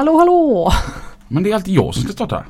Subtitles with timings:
[0.00, 0.72] Hallå hallå!
[1.28, 2.44] Men det är alltid jag som ska starta.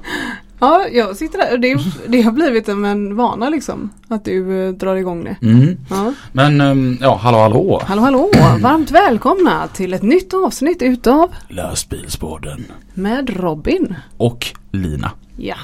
[0.58, 1.58] Ja, jag sitter där.
[1.58, 3.90] Det, det har blivit en vana liksom.
[4.08, 5.36] Att du eh, drar igång det.
[5.42, 5.76] Mm.
[5.90, 6.12] Ja.
[6.32, 7.82] Men ehm, ja, hallå hallå.
[7.84, 8.30] Hallå hallå!
[8.60, 12.64] Varmt välkomna till ett nytt avsnitt utav Lastbilspodden.
[12.94, 13.94] Med Robin.
[14.16, 15.10] Och Lina.
[15.36, 15.56] Ja,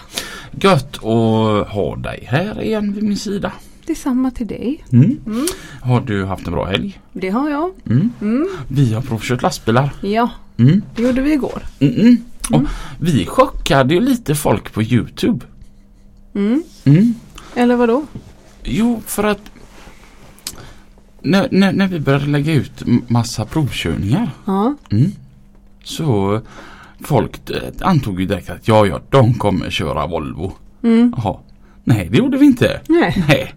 [0.50, 3.52] Gött att ha dig här igen vid min sida.
[3.86, 4.84] Detsamma till dig.
[4.92, 5.20] Mm.
[5.26, 5.46] Mm.
[5.82, 7.00] Har du haft en bra helg?
[7.12, 7.70] Det har jag.
[7.86, 8.10] Mm.
[8.20, 8.48] Mm.
[8.68, 9.90] Vi har provkört lastbilar.
[10.00, 10.82] Ja, Mm.
[10.96, 11.62] det gjorde vi igår.
[11.80, 12.16] Mm
[12.98, 15.46] vi chockade ju lite folk på Youtube.
[17.54, 18.04] Eller vad då?
[18.64, 19.40] Jo, för att
[21.22, 24.74] när, när, när vi började lägga ut massa provkörningar Ja.
[25.84, 26.40] så
[27.00, 27.40] folk
[27.80, 30.52] antog ju direkt att ja, ja, de kommer köra Volvo.
[30.82, 31.14] Mm.
[31.16, 31.36] Jaha.
[31.84, 32.80] Nej, det gjorde vi inte.
[32.88, 33.24] Nej.
[33.28, 33.54] Nej.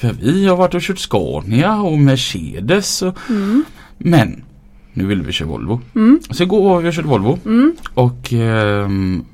[0.00, 3.02] För vi har varit och kört Scania och Mercedes.
[3.02, 3.64] Och, Mm.
[3.98, 4.44] men
[4.92, 5.80] nu vill vi köra Volvo.
[5.94, 6.20] Mm.
[6.30, 7.38] Så igår var vi och körde Volvo.
[7.44, 7.76] Mm.
[7.94, 9.24] Och ehm,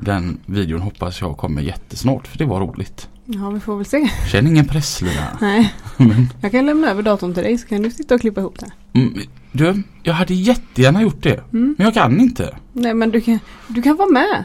[0.00, 3.08] den videon hoppas jag kommer jättesnart för det var roligt.
[3.24, 4.10] Ja, vi får väl se.
[4.32, 5.26] Känn ingen press Lina.
[5.40, 8.40] Nej, Men, jag kan lämna över datorn till dig så kan du sitta och klippa
[8.40, 8.70] ihop det.
[9.00, 9.14] mm,
[9.52, 11.40] du, jag hade jättegärna gjort det.
[11.52, 11.74] Mm.
[11.78, 12.56] Men jag kan inte.
[12.72, 14.44] Nej, men du kan, du kan vara med.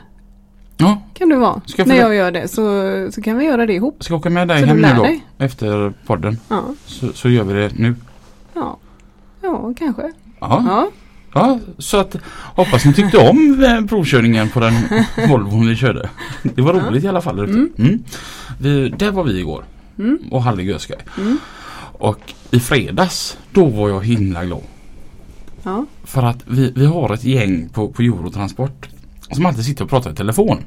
[0.77, 1.61] Ja, Kan du vara.
[1.65, 4.03] Ska jag När jag gör det så, så kan vi göra det ihop.
[4.03, 5.03] ska jag åka med dig Så hem nu då?
[5.03, 5.25] dig?
[5.37, 6.37] Efter podden.
[6.49, 7.95] Ja, Så, så gör vi det nu.
[8.53, 8.77] ja,
[9.41, 10.01] ja kanske.
[10.39, 10.89] Ja, Ja,
[11.33, 12.15] ja så att
[12.55, 14.73] hoppas ni tyckte om eh, provkörningen på den
[15.29, 16.09] Volvon vi körde.
[16.43, 16.79] Det var Ja.
[16.89, 17.39] roligt i alla fall.
[17.39, 17.69] Mm.
[17.77, 18.03] Mm.
[18.59, 19.63] Vi, där var vi igår
[19.99, 20.97] mm, och görskoj.
[21.17, 21.37] mm,
[21.99, 22.19] Och
[22.51, 24.61] i fredags då var jag himla glad.
[25.63, 28.87] ja, För att vi, vi har ett gäng på, på Eurotransport
[29.31, 30.57] som alltid sitter och pratar i telefon.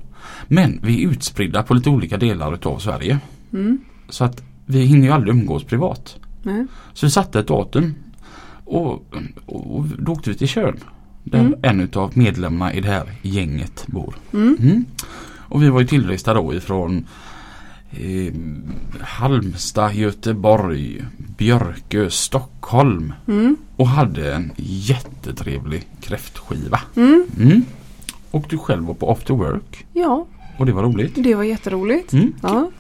[0.49, 3.19] Men vi är utspridda på lite olika delar utav Sverige.
[3.53, 6.17] mm, Så att vi hinner ju aldrig umgås privat.
[6.43, 7.95] nej, Så vi satte ett datum
[8.65, 8.93] och,
[9.47, 10.79] och, och då åkte vi till Tjörn.
[11.25, 11.55] Där Mm.
[11.63, 14.15] en utav medlemmarna i det här gänget bor.
[14.33, 14.85] mm, Mm.
[15.51, 17.07] Och vi var ju tillresta då ifrån
[17.91, 18.33] eh,
[19.01, 21.05] Halmstad, Göteborg,
[21.37, 23.13] Björkö, Stockholm.
[23.29, 26.81] mm, Och hade en jättetrevlig kräftskiva.
[28.33, 28.45] Mm, Mm.
[28.45, 29.87] Och du själv var på after work.
[29.93, 30.27] ja,
[30.59, 31.13] Och det var roligt.
[31.15, 32.13] det var jätteroligt.
[32.13, 32.33] Mm.
[32.43, 32.71] Ja,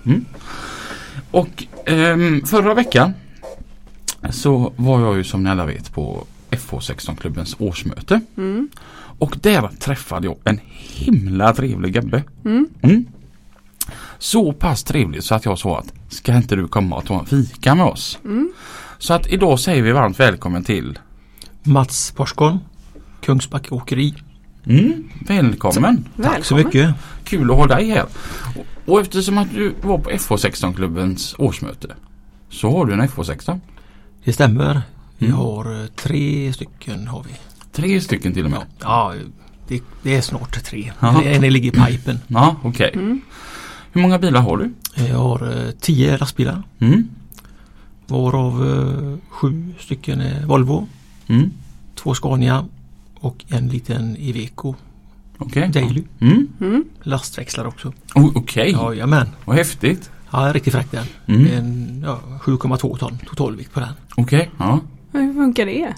[1.30, 3.12] Och ehm, förra veckan
[4.30, 8.20] så var jag ju som ni alla vet på FH16-klubbens årsmöte.
[8.36, 8.68] mm,
[9.18, 12.22] Och där träffade jag en himla trevlig gubbe.
[12.44, 13.04] mm, Mm.
[14.18, 17.26] Så pass trevlig så att jag sa att ska inte du komma och ta en
[17.26, 18.18] fika med oss?
[18.24, 18.52] mm.
[18.98, 20.98] Så att idag säger vi varmt välkommen till
[21.62, 22.58] Mats Porsgård,
[23.20, 24.14] Kungsbacka Åkeri.
[24.68, 26.04] Mm, Välkommen!
[26.22, 26.64] Tack så Välkommen.
[26.64, 26.94] mycket.
[27.24, 28.04] Kul att ha dig här.
[28.56, 31.94] Och, och eftersom att du var på FH16-klubbens årsmöte
[32.50, 33.60] så har du en FH16.
[34.24, 34.82] Det stämmer.
[35.18, 35.38] Vi Mm.
[35.38, 37.30] har eh, tre stycken har vi.
[37.72, 38.60] Tre stycken till och med.
[38.80, 39.14] Ja,
[39.68, 40.92] det, det är snart tre.
[41.24, 42.18] En ligger i pipen.
[42.26, 42.90] Ja, okej.
[42.94, 43.20] Mm.
[43.92, 44.70] Hur många bilar har du?
[45.08, 46.62] Jag har eh, tio lastbilar.
[46.78, 47.08] Mm.
[48.06, 50.86] Varav eh, sju stycken är Volvo.
[51.26, 51.50] Mm.
[51.94, 52.64] Två Scania
[53.20, 54.74] och en liten Iveco
[55.38, 55.68] Okej.
[55.68, 56.02] Daily.
[56.20, 56.48] Mm.
[56.60, 56.84] Mm.
[57.02, 57.92] Lastväxlar också.
[58.14, 59.28] Oh, Okej, Jajamän.
[59.44, 60.10] vad häftigt.
[60.30, 61.06] Ja, riktigt fräck den.
[61.26, 61.46] Mm.
[61.52, 63.92] En, ja, 7,2 ton totalvikt på den.
[64.16, 64.80] Okej, ja.
[65.12, 65.94] Hur funkar det?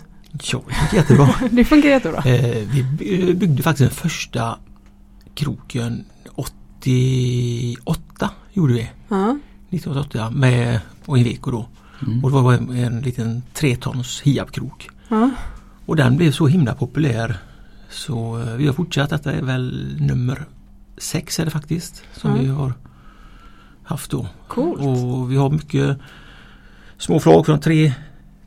[0.53, 1.29] Ja, det funkar jättebra.
[1.51, 2.19] Det funkar jättebra.
[2.25, 4.59] Eh, vi by- byggde faktiskt den första
[5.35, 8.91] kroken 88 gjorde vi.
[9.09, 9.39] Ja,
[9.71, 11.69] 1988 med och Iveco då.
[12.07, 12.25] Mm.
[12.25, 14.89] Och det var en, en liten 3 tons Hiab-krok.
[15.09, 15.31] ja,
[15.91, 17.37] Och den blev så himla populär
[17.89, 19.11] så eh, vi har fortsatt.
[19.11, 20.45] Detta är väl nummer
[20.99, 22.43] 6 är det faktiskt som Ja.
[22.43, 22.73] vi har
[23.85, 24.27] haft då.
[24.49, 24.81] coolt.
[24.81, 25.99] Och vi har mycket
[26.99, 27.93] små flak från 3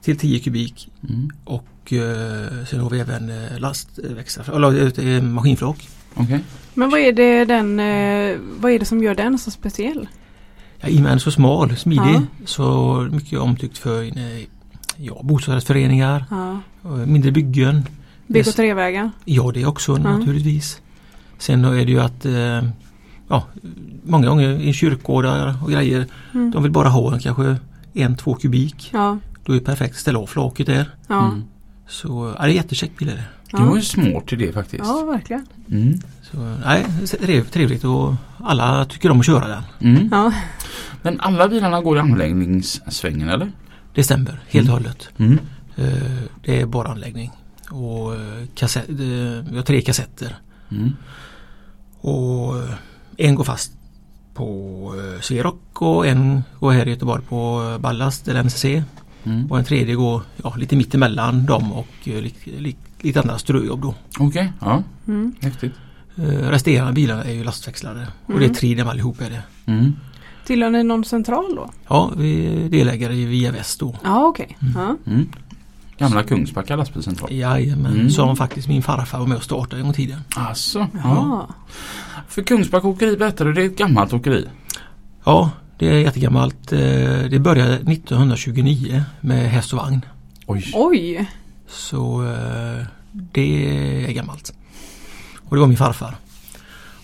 [0.02, 1.30] till 10 kubik Mm.
[1.46, 5.90] och eh, sen har vi även eh, lastväxlar, eller eh, maskinflak.
[6.16, 6.44] Okej.
[6.74, 10.08] Men vad är det den, eh, vad är det som gör den så speciell?
[10.80, 12.22] Ja, I och med den är så smal, smidig, Ja.
[12.46, 14.44] så mycket omtyckt för eh,
[14.98, 16.60] ja, bostadsrättsföreningar, Ja.
[16.86, 17.84] Eh, mindre byggen.
[18.28, 19.12] Bygg och trevägar.
[19.26, 20.18] Ja det också Ja.
[20.18, 20.82] naturligtvis.
[21.38, 22.64] Sen är det ju att eh,
[23.30, 23.44] ja,
[24.04, 26.52] många gånger i kyrkogårdar och grejer Mm.
[26.52, 27.56] de vill bara ha en, kanske
[27.94, 28.90] en, två kubik.
[28.94, 29.18] Ja.
[29.46, 30.90] Då är det perfekt att ställa av flaket där.
[31.08, 31.26] Ja.
[31.26, 31.44] Mm.
[31.88, 33.24] Så ja, det är jättekäckt bil är det.
[33.58, 34.84] Det var ju smart idé faktiskt.
[34.86, 35.46] ja, verkligen.
[35.72, 36.00] Mm.
[36.32, 36.86] Så, nej,
[37.22, 39.64] trev- trevligt och alla tycker om att köra den.
[39.96, 40.10] Mm.
[40.12, 40.34] Ja.
[41.02, 43.52] Men alla bilarna går i anläggningssvängen eller?
[43.94, 44.84] Det stämmer helt och Mm.
[44.84, 45.10] hållet.
[45.76, 45.90] Mm.
[45.92, 47.32] Eh, Det är bara anläggning.
[47.72, 48.96] Och eh, kassett, eh,
[49.52, 50.36] vi har tre kassetter.
[50.72, 50.92] Mm.
[52.02, 52.54] Och
[53.18, 53.72] en går fast
[54.34, 58.66] på Sverok och en går här i Göteborg på Ballast eller NCC.
[59.24, 59.52] Mm.
[59.52, 62.50] Och en tredje går ja, lite mitt emellan dem och eh, lite,
[63.02, 63.96] lite, andra ströjobb då.
[64.20, 64.84] Okej, ja.
[65.08, 65.36] Mm.
[65.42, 65.74] Häftigt.
[66.42, 68.08] Resterande bilar är ju lastväxlade.
[68.26, 68.54] Och det är Mm.
[68.56, 69.44] tre dem allihop är det.
[69.72, 69.94] Mm.
[70.46, 71.70] Tillhör ni någon central då?
[71.88, 73.96] Ja, vi är delägare i Via Väst då.
[74.04, 74.58] Ja, okej.
[74.76, 74.96] Ja.
[75.98, 77.32] Gamla Kungsbacka lastbilscentral.
[77.34, 78.10] Jajamän, Mm.
[78.10, 80.20] som faktiskt min farfar var med och startade en gång i tiden.
[80.36, 81.48] Alltså, ja.
[82.28, 84.48] För Kungsbacka åkeri berättade du, det är ett gammalt åkeri.
[85.24, 86.72] Ja, det är jättegammalt.
[86.72, 86.80] Eh,
[87.30, 90.02] Det började 1929 med häst och vagn.
[90.46, 90.72] Oj.
[90.74, 91.30] Oj.
[91.68, 94.54] Så eh, det är gammalt.
[95.50, 96.16] Och det var min farfar.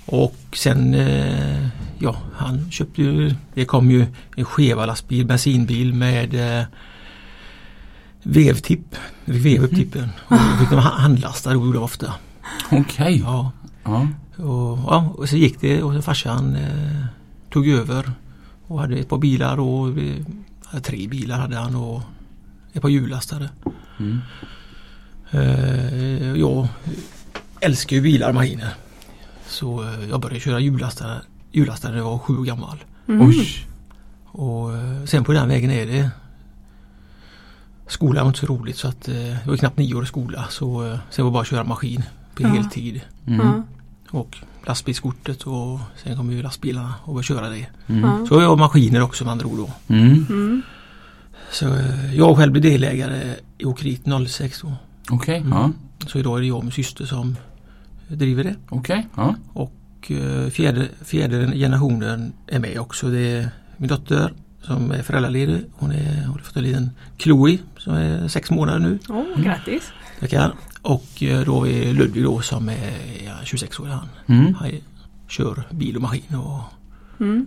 [0.05, 1.67] Och sen, eh,
[1.99, 4.05] ja han köpte ju, det kom ju
[4.35, 6.65] en skeva lastbil, bensinbil med eh,
[8.23, 8.95] vevtipp.
[9.25, 10.09] Vi fick veva upp tippen.
[10.27, 12.13] Och fick de ha- handlasta, det gjorde de ofta.
[12.71, 13.19] Okej.
[13.19, 13.51] Ja.
[13.83, 14.07] Ja.
[14.35, 17.05] Och, ja, och så gick det och så farsan eh,
[17.51, 18.11] tog över
[18.67, 19.93] och hade ett par bilar och
[20.83, 22.01] tre bilar hade han och
[22.73, 23.49] ett par hjullastare.
[23.99, 24.19] Mm.
[25.31, 26.67] Eh, jag
[27.59, 28.73] älskar ju bilar och maskiner.
[29.47, 32.77] Så eh, jag började köra hjullastare, hjullastare när jag var sju år gammal.
[33.07, 33.27] Mm.
[33.27, 33.47] Oj.
[34.25, 36.09] Och eh, sen på den vägen är det
[37.89, 40.45] Skolan var inte så roligt så att eh, det var knappt nio år i skola
[40.49, 42.03] så eh, sen var det bara att köra maskin
[42.35, 42.47] på Ja.
[42.47, 43.01] heltid.
[43.27, 43.63] Mm.
[44.11, 44.37] Och
[44.67, 47.65] lastbilskortet och sen kom ju lastbilarna och började köra det.
[47.87, 48.27] Mm.
[48.27, 49.69] Så jag har maskiner också med andra ord då.
[49.95, 50.25] Mm.
[50.29, 50.61] Mm.
[51.51, 54.73] Så eh, jag själv blev delägare i åkeriet 06 då.
[55.11, 55.71] Okej, ja.
[56.07, 57.35] Så idag är det jag och min syster som
[58.07, 58.55] driver det.
[58.69, 59.35] Okej, ja.
[59.53, 63.07] Och eh, fjärde, fjärde generationen är med också.
[63.09, 65.65] Det är min dotter som är föräldraledig.
[65.73, 68.99] Hon är, har fått en liten Chloe som är sex månader nu.
[69.09, 69.91] Oh, grattis.
[70.19, 70.53] Tackar.
[70.81, 72.91] Och eh, då är Ludvig då som är
[73.25, 74.07] ja, 26 år han.
[74.27, 74.53] Mm.
[74.53, 74.71] Han
[75.27, 76.61] kör bil och maskin och
[77.21, 77.45] Mm.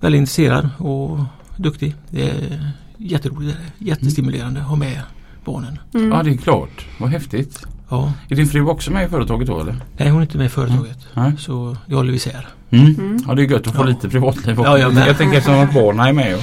[0.00, 1.18] väldigt intresserad och
[1.56, 1.94] duktig.
[2.10, 3.58] Det är jätteroligt.
[3.78, 5.02] Jättestimulerande att ha med
[5.44, 5.78] barnen.
[5.94, 6.08] Mm.
[6.08, 6.86] Ja, det är klart.
[7.00, 7.66] Vad häftigt.
[7.88, 8.12] Ja.
[8.28, 9.76] Är din fru också med i företaget då eller?
[9.96, 10.98] Nej hon är inte med i företaget.
[11.14, 11.32] Nej.
[11.38, 12.48] Så det håller vi isär.
[12.70, 12.86] Mm.
[12.86, 13.18] Mm.
[13.26, 13.86] Ja, det är gött att få Ja.
[13.86, 14.70] lite privatliv också.
[14.72, 15.08] Ja, jag med.
[15.08, 16.36] jag tänker eftersom att barnen är med.
[16.36, 16.42] Och...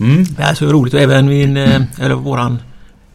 [0.00, 0.24] Mm.
[0.24, 2.58] Det är så roligt och även min, eh, eller våran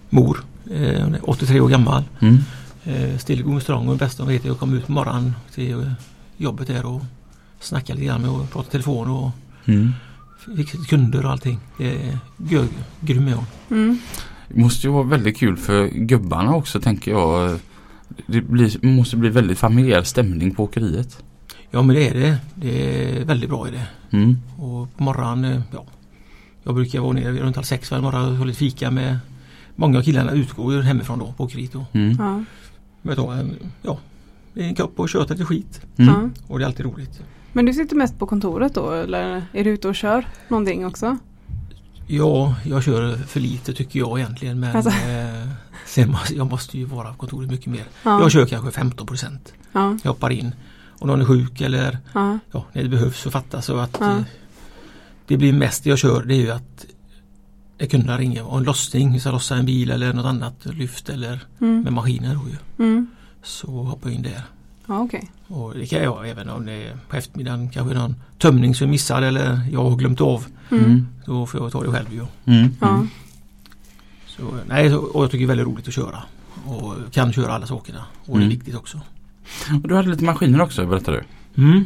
[0.09, 2.04] mor, eh, hon är 83 år gammal.
[2.19, 2.38] Mm.
[2.86, 5.33] Eh, still going strong och det bästa hon vet är att komma ut på morgonen
[5.56, 5.92] till eh,
[6.38, 7.01] jobbet där och
[7.59, 9.31] snacka lite grann med och prata telefon och
[9.65, 9.94] Mm.
[10.56, 11.59] fixa kunder och allting.
[11.77, 12.18] Det är
[13.01, 14.00] grym är hon.
[14.48, 17.60] Det måste ju vara väldigt kul för gubbarna också tänker jag.
[18.26, 21.24] Det blir, måste bli väldigt familjär stämning på åkeriet.
[21.72, 22.38] Ja men det är det.
[22.56, 23.88] Det är väldigt bra i det.
[24.18, 24.38] Mm.
[24.58, 25.86] Och på morgonen, eh, ja.
[26.64, 29.20] Jag brukar vara nere vid runt halv sex varje morgon och ha lite fika med
[29.80, 31.86] Många av killarna utgår ju hemifrån då på åkeriet då.
[31.92, 32.16] Mm.
[32.20, 32.44] Ja.
[33.02, 34.00] Men ta en, ja,
[34.54, 35.82] en kopp och köta lite skit.
[35.98, 36.34] Mm.
[36.48, 37.24] Och det är alltid roligt.
[37.54, 41.18] Men du sitter mest på kontoret då eller är du ute och kör någonting också?
[42.07, 44.90] Ja, jag kör för lite tycker jag egentligen men Alltså.
[44.92, 45.47] eh,
[45.85, 47.83] sen jag måste ju vara på kontoret mycket mer.
[48.04, 48.21] Ja.
[48.21, 49.54] Jag kör kanske 15 procent.
[49.71, 49.97] Ja.
[50.04, 50.56] Jag hoppar in.
[50.99, 52.40] Om någon är sjuk eller Ja.
[52.52, 54.19] ja, när det behövs så fattas så att eh,
[55.28, 56.85] det blir mest jag kör det är ju att
[57.78, 61.40] jag kunna ringa och en lossning, ska lossa en bil eller något annat lyft eller
[61.61, 61.81] Mm.
[61.81, 62.85] med maskiner då ju.
[62.85, 63.07] Mm.
[63.44, 64.44] Så hoppar jag in där.
[64.88, 65.32] Ja okej.
[65.48, 68.92] Och det kan jag även om det är på eftermiddagen kanske någon tömning som är
[68.92, 70.46] missad eller jag har glömt av.
[70.72, 70.84] Mm.
[70.86, 71.08] Mm.
[71.26, 72.26] Då får jag ta det själv ju.
[72.58, 72.70] Mm.
[72.82, 72.88] Ja.
[72.90, 73.10] Mm.
[74.28, 76.24] Så, nej, och jag tycker det är väldigt roligt att köra.
[76.66, 78.06] Och kan köra alla sakerna.
[78.26, 78.50] Och det är Mm.
[78.50, 79.02] viktigt också.
[79.84, 81.24] Och du hade lite maskiner också berättade
[81.56, 81.64] du.
[81.64, 81.86] Mm.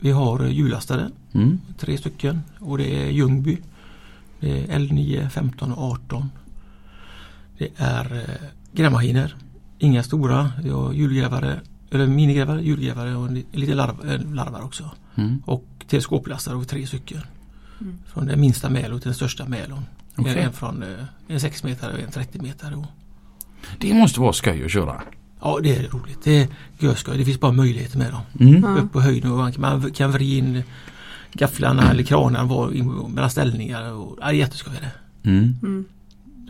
[0.00, 1.60] Vi har eh, hjullastare, Mm.
[1.78, 2.40] tre stycken.
[2.58, 3.58] Och det är Ljungby.
[4.40, 6.30] Det är L9, 15 och 18.
[7.58, 9.34] Det är eh, grävmaskiner.
[9.78, 10.52] Inga stora.
[10.62, 14.90] Vi har hjulgrävare, eller minigrävare, hjulgrävare och lite larv, eh, larvar också.
[15.14, 15.42] Mm.
[15.46, 17.20] Och teleskoplastare och tre stycken.
[17.80, 17.98] Mm.
[18.06, 19.84] Från den minsta mälon till den största mälon.
[20.16, 20.38] Okej.
[20.38, 22.78] En från eh, en 6 meter och en 30 meter.
[22.78, 22.86] Och,
[23.78, 25.02] Det måste vara skoj att köra.
[25.40, 26.18] ja det är roligt.
[26.24, 27.18] Det är görskoj.
[27.18, 28.22] Det finns bara möjligheter med dem.
[28.40, 28.76] Mm.
[28.76, 30.62] Upp på höjden och man kan, man kan vrida in
[31.32, 33.92] gafflarna eller kranarna var in mellan ställningar.
[33.92, 35.30] Och, ja, det är jätteskoj är det.
[35.30, 35.56] Mm.
[35.62, 35.84] Mm.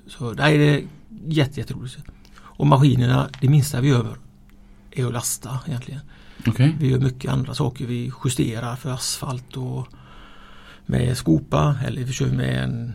[0.07, 0.83] Så är det
[1.29, 1.99] jätte, jätteroligt.
[2.39, 4.17] Och maskinerna, det minsta vi gör
[4.91, 6.01] är att lasta egentligen.
[6.47, 6.77] Okej.
[6.81, 7.87] Vi gör mycket andra saker.
[7.87, 9.89] Vi justerar för asfalt och
[10.87, 12.93] med skopa eller vi kör med en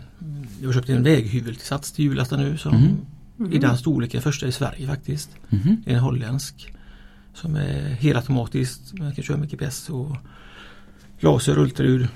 [0.62, 2.98] Jag har köpt en väghyveltillsats till hjullastaren nu som
[3.38, 3.54] Mhm.
[3.54, 5.30] i den storleken första i Sverige faktiskt.
[5.86, 6.74] Det är en holländsk
[7.34, 8.94] som är helautomatiskt.
[8.94, 10.18] Man kan köra med GPS och
[11.20, 12.08] laser, ultraljud.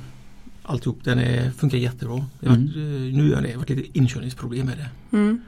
[0.63, 1.03] Alltihop.
[1.03, 2.25] Den är, funkar jättebra.
[2.39, 3.07] Det har varit, Mm.
[3.09, 5.17] eh, nu har det varit lite inkörningsproblem med det.
[5.17, 5.41] Mm.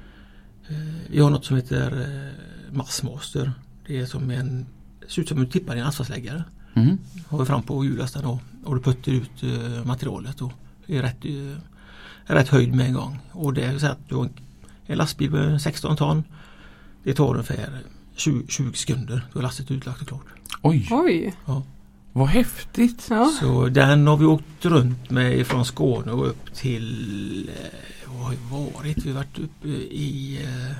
[0.69, 0.75] Eh,
[1.09, 3.51] Vi har något som heter eh, Massmaster.
[3.87, 4.65] Det är som en
[5.07, 6.43] ser ut som en tippar i en asfaltsläggare.
[6.73, 6.97] Mhm.
[7.27, 10.51] Har vi fram på hjullastaren då och du puttar ut eh, materialet och
[10.87, 11.25] är rätt,
[12.25, 13.19] är rätt höjd med en gång.
[13.31, 14.33] Och det är så att du har en,
[14.85, 16.23] en lastbil med 16 ton.
[17.03, 17.69] Det tar ungefär
[18.15, 19.27] 20, 20 sekunder.
[19.33, 20.25] Då är lastet utlagt och klart.
[20.61, 21.33] Oj, Oj.
[22.11, 23.07] vad häftigt.
[23.09, 23.31] Ja.
[23.39, 28.31] Så den har vi åkt runt med från Skåne och upp till eh, Vad har
[28.31, 29.05] vi varit?
[29.05, 30.75] Vi har varit uppe i eh,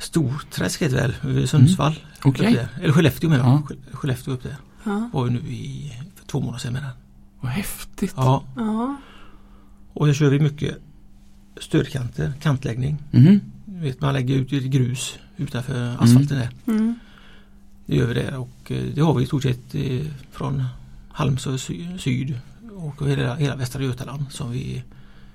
[0.00, 1.98] Storträsk heter det väl, vid Sundsvall.
[2.24, 2.46] Okej.
[2.48, 2.68] Upp där.
[2.82, 3.50] Eller Skellefteå menar Ja.
[3.52, 3.68] jag.
[3.68, 4.56] Ske- Skellefteå upp där.
[4.84, 5.10] Ja.
[5.12, 6.84] Var ju nu i för två månader sedan den.
[7.40, 8.12] Vad häftigt.
[8.16, 8.44] Ja.
[8.56, 8.96] Ja.
[9.92, 10.76] Och så kör vi mycket
[11.60, 12.98] stödkanter, kantläggning.
[13.64, 16.48] Du vet, man lägger ut grus utanför asfalten där.
[16.66, 16.94] Mm.
[17.86, 20.64] Det gör vi där och eh, det har vi i stort sett eh, från
[21.12, 22.38] Halmstad sy- syd
[22.76, 24.82] och hela, hela Västra Götaland som vi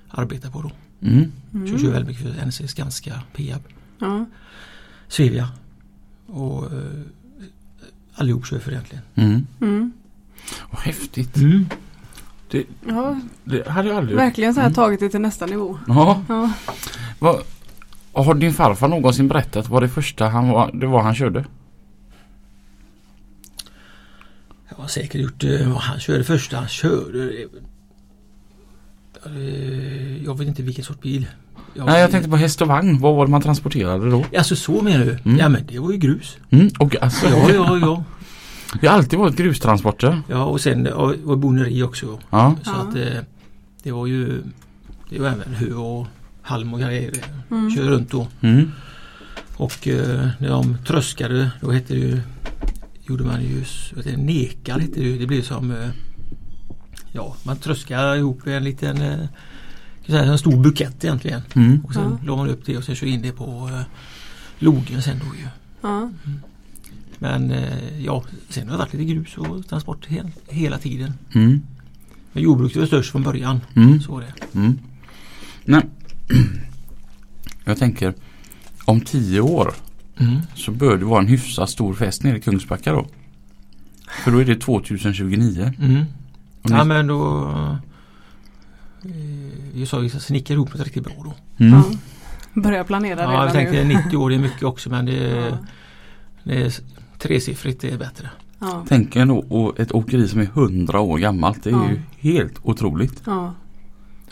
[0.08, 0.70] arbetar på då.
[1.06, 1.32] Mm.
[1.52, 1.92] Så vi kör Mm.
[1.92, 3.60] väldigt mycket för NC, Skanska, Peab,
[3.98, 4.26] Ja.
[5.08, 5.48] Svevia
[6.26, 6.78] och eh,
[8.14, 9.04] allihop kör för egentligen.
[9.14, 9.46] Mm.
[9.60, 9.92] Mm.
[10.70, 11.34] Vad häftigt.
[12.88, 13.20] ja.
[13.44, 14.16] Det hade jag aldrig...
[14.16, 14.74] Verkligen så här Mm.
[14.74, 15.78] tagit det till nästa nivå.
[15.86, 16.22] Ja.
[16.28, 16.52] Ja.
[17.18, 17.42] Vad,
[18.12, 21.44] har din farfar någonsin berättat vad det första han var, det var han körde?
[24.68, 27.46] Jag har säkert gjort eh, vad han körde första han körde.
[30.24, 31.26] Jag vet inte vilken sorts bil.
[31.84, 32.98] Nej jag tänkte på häst och vagn.
[33.00, 34.24] Vad var det man transporterade då?
[34.36, 35.18] Alltså så menar du?
[35.24, 35.38] Mm.
[35.38, 36.36] Ja men det var ju grus.
[36.50, 36.70] Mm.
[36.78, 38.04] Och alltså, Ja ja ja.
[38.80, 40.22] Det har alltid varit grustransporter.
[40.28, 42.18] Ja och sen och, och boneri också.
[42.30, 42.54] Ja.
[42.62, 42.88] Så Ja.
[42.88, 43.22] att eh,
[43.82, 44.42] det var ju
[45.10, 46.06] Det var även hö och
[46.42, 47.12] halm och grejer.
[47.50, 47.70] Mm.
[47.70, 48.26] Kör runt då.
[48.40, 48.70] Mm.
[49.56, 52.20] Och eh, när de tröskade då hette det ju
[53.08, 53.64] Gjorde man ju
[54.04, 55.18] det, nekar hette det ju.
[55.18, 55.88] Det blev som eh,
[57.12, 59.28] Ja man tröskade ihop en liten eh, jag
[60.06, 61.42] en stor bukett egentligen.
[61.54, 61.84] Mm.
[61.84, 62.26] Och sen Ja.
[62.26, 63.80] la man upp det och sen körde in det på eh,
[64.58, 65.46] logen sen då ju.
[65.80, 66.10] Ja.
[67.18, 71.12] Men eh, ja, sen har det varit lite grus och transport he hela tiden.
[71.34, 71.60] Mm.
[72.32, 73.60] Men jordbruket var störst från början.
[73.74, 74.00] Mm.
[74.00, 74.58] Så var det.
[74.58, 74.78] Mm.
[75.64, 75.82] Nej.
[77.64, 78.14] Jag tänker
[78.84, 79.74] om tio år
[80.18, 80.36] Mm.
[80.54, 83.06] så bör det vara en hyfsat stor fest nere i Kungsbacka då.
[84.24, 85.72] För då är det 2029.
[85.80, 86.04] Mm.
[86.62, 87.78] Ja men då
[89.74, 91.64] Jag sa ju att snickra ihop något riktigt bra då.
[91.64, 91.78] Mm.
[91.78, 91.84] Ja.
[92.62, 93.94] Börja planera Ja, jag redan tänkte nu.
[94.04, 95.58] 90 år är mycket också men det, Ja.
[96.42, 96.74] det är
[97.18, 98.30] tresiffrigt det är bättre.
[98.58, 98.84] Ja.
[98.88, 99.30] Tänk en,
[99.78, 101.62] ett åkeri som är 100 år gammalt.
[101.64, 101.88] Det är Ja.
[101.90, 102.00] ju
[102.32, 103.22] helt otroligt.
[103.26, 103.54] Ja.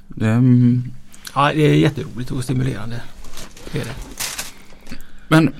[0.08, 0.82] Det, mm,
[1.34, 3.02] Ja det är jätteroligt och stimulerande.
[3.72, 3.94] Det är det.
[5.28, 5.54] men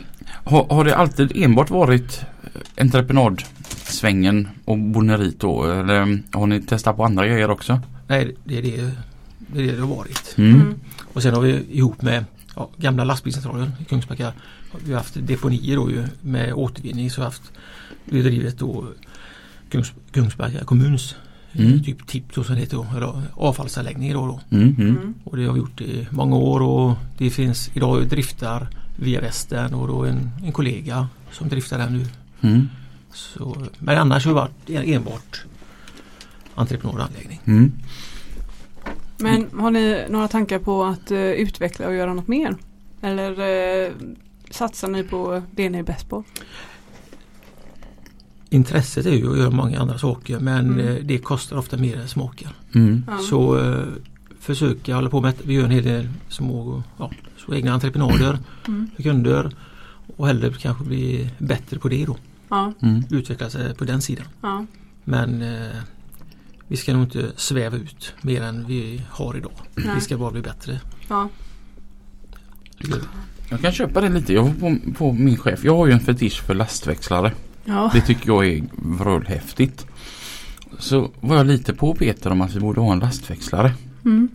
[0.44, 5.64] har, har det alltid enbart varit eh, entreprenadsvängen och boneriet då?
[5.64, 7.80] Eller mm, har ni testat på andra grejer också?
[8.06, 8.76] Nej det är det
[9.52, 10.34] det, är det, det har varit.
[10.38, 10.54] Mm.
[10.60, 10.74] Mm.
[11.12, 12.24] Och sen har vi ihop med
[12.56, 14.32] ja, gamla lastbilscentralen i Kungsbacka.
[14.84, 17.52] Vi har haft deponier då ju med återvinning så vi har haft
[18.04, 18.84] vi drivit då
[19.70, 21.14] Kungs, Kungsbacka kommuns
[21.58, 21.82] Mm.
[21.84, 24.40] typ tipp som det heter då, eller avfallsanläggning då, då.
[24.56, 24.68] Mm.
[24.78, 24.88] Mm.
[24.88, 25.14] Mm.
[25.24, 29.74] Och det har vi gjort i många år och det finns idag driftar via västern
[29.74, 32.06] och då en, en kollega som driftar den nu.
[32.48, 32.68] Mm.
[33.12, 35.44] Så, men annars har det varit en- enbart
[36.54, 37.40] entreprenadanläggning.
[37.44, 37.72] Mm.
[39.18, 42.56] Men har ni några tankar på att eh, utveckla och göra något mer?
[43.02, 43.30] Eller
[43.86, 43.92] eh,
[44.50, 46.24] satsar ni på det ni är bäst på?
[48.50, 50.78] Intresset är ju att göra många andra saker men Mm.
[50.88, 52.50] eh, det kostar ofta mer än smakar.
[52.74, 53.04] Mm.
[53.30, 53.84] Så eh,
[54.40, 57.10] försöka hålla på med vi gör en hel del små ja,
[57.46, 58.90] så egna entreprenader Mm.
[58.96, 59.50] för kunder
[60.16, 62.16] och hellre kanske bli bättre på det då.
[62.48, 62.72] Ja.
[62.82, 63.02] Mm.
[63.10, 64.26] Utveckla sig på den sidan.
[64.40, 64.66] Ja.
[65.04, 65.42] Men
[66.68, 69.52] vi ska nog inte sväva ut mer än vi har idag.
[69.74, 69.94] Nej.
[69.94, 70.80] Vi ska bara bli bättre.
[71.08, 71.28] Ja.
[73.50, 74.32] Jag kan köpa det lite.
[74.32, 75.64] Jag var på, på min chef.
[75.64, 77.32] Jag har ju en fetisch för lastväxlare.
[77.64, 77.90] Ja.
[77.94, 79.86] Det tycker jag är vrölhäftigt.
[80.78, 83.74] Så var jag lite på Peter om att vi borde ha en lastväxlare.
[84.04, 84.28] Mm.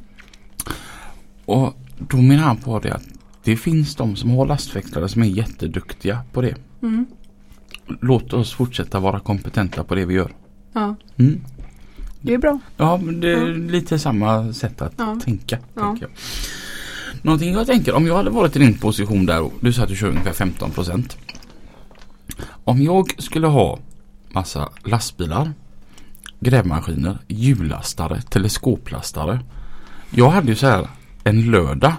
[1.45, 3.07] Och då menar han på det att
[3.43, 6.55] det finns de som har lastväxlare som är jätteduktiga på det.
[6.81, 7.05] Mm.
[8.01, 10.31] Låt oss fortsätta vara kompetenta på det vi gör.
[10.73, 10.95] Ja.
[11.17, 11.41] Mm.
[12.21, 12.59] Det är bra.
[12.77, 13.45] Ja, men det är Ja.
[13.47, 15.19] lite samma sätt att Ja.
[15.25, 15.57] tänka.
[15.73, 15.81] Ja.
[15.81, 16.11] Tänker jag.
[17.21, 19.89] Någonting jag tänker, om jag hade varit i din position där och du sa att
[19.89, 21.17] du kör ungefär 15 procent.
[22.63, 23.79] Om jag skulle ha
[24.29, 25.51] massa lastbilar,
[26.39, 29.39] grävmaskiner, hjullastare, teleskoplastare.
[30.09, 30.87] Jag hade ju så här
[31.23, 31.93] en lördag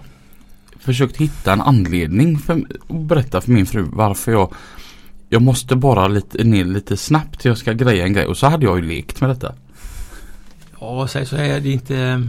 [0.79, 4.55] försökt hitta en anledning för att berätta för min fru varför jag
[5.33, 8.65] jag måste bara lite, ner lite snabbt jag ska greja en grej och så hade
[8.65, 9.55] jag ju lekt med detta.
[10.81, 12.23] Ja, säg så här, det är inte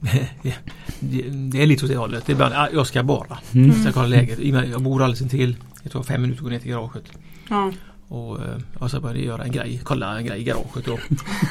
[0.00, 0.54] det,
[1.30, 2.22] det är lite åt det hållet.
[2.26, 3.38] Det är bara, ah, jag ska bara.
[3.54, 3.68] Mm.
[3.70, 4.38] Jag ska kolla läget.
[4.38, 5.56] I Jag bor alldeles intill.
[5.82, 7.04] Det tar fem minuter att gå ner till garaget.
[7.50, 7.72] Ja.
[8.08, 10.88] Och, eh, och så började jag göra en grej, kolla en grej i garaget.
[10.88, 10.98] Och,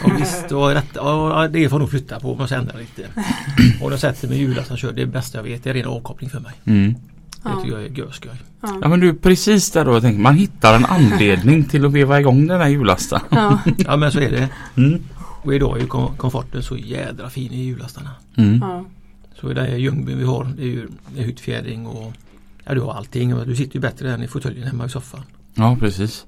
[0.06, 3.08] och visst, och detta, och det får nog flytta på, måste ändra lite.
[3.82, 5.64] Och då sätter mig hjulet som kör, det är det bästa jag vet.
[5.64, 6.52] Det är ren avkoppling för mig.
[6.66, 6.94] Mm.
[6.94, 7.00] Det
[7.50, 7.62] Ja.
[7.62, 8.32] tycker jag är görskoj.
[8.62, 8.88] Ja Ja.
[8.88, 12.48] men du precis där då jag tänkte man hittar en anledning till att veva igång
[12.48, 13.24] den här hjullastaren.
[13.32, 13.60] Ja.
[13.78, 14.50] Ja men så är det.
[14.78, 15.02] Mm.
[15.46, 18.12] Och idag är ju kom- komforten så jädra fin i hjulastarna.
[18.38, 18.60] Mm.
[18.62, 18.86] Ja.
[19.42, 22.14] Så i den här Ljungby vi har, det är ju hyttfjädring och
[22.68, 23.36] Ja du har allting.
[23.46, 25.22] Du sitter ju bättre än i fåtöljen hemma i soffan.
[25.54, 26.25] Ja precis.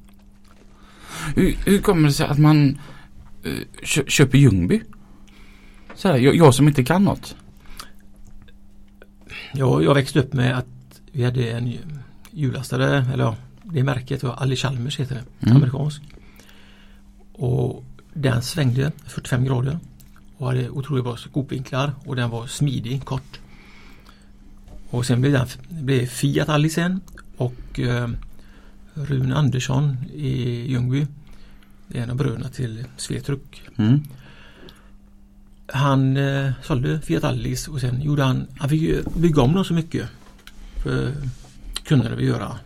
[1.36, 2.80] Hur, hur kommer det sig att man
[3.84, 4.82] kö, köper Ljungby?
[5.96, 7.36] Så här, jag, jag som inte kan något.
[9.54, 11.74] Jag, jag växte upp med att vi hade en
[12.32, 15.58] hjullastare, eller ja, det märket var Ali Chalmers heter det, Mm.
[15.58, 16.02] amerikansk.
[17.34, 17.84] Och
[18.18, 19.80] den svängde 45 grader
[20.38, 23.40] och hade otroligt bra skopvinklar och den var smidig, kort.
[24.90, 27.02] Och sen blev den blev Fiat Ali sen
[27.38, 28.10] och eh,
[28.94, 31.08] Rune Andersson i Ljungby,
[31.94, 33.62] en av bröderna till Svetruck.
[33.76, 34.04] Mm.
[35.68, 39.74] Han eh, sålde Fiat Alice och sen gjorde han, han fick bygga om dem så
[39.74, 40.10] mycket.
[40.84, 41.14] För
[41.84, 42.60] kunde vi göra,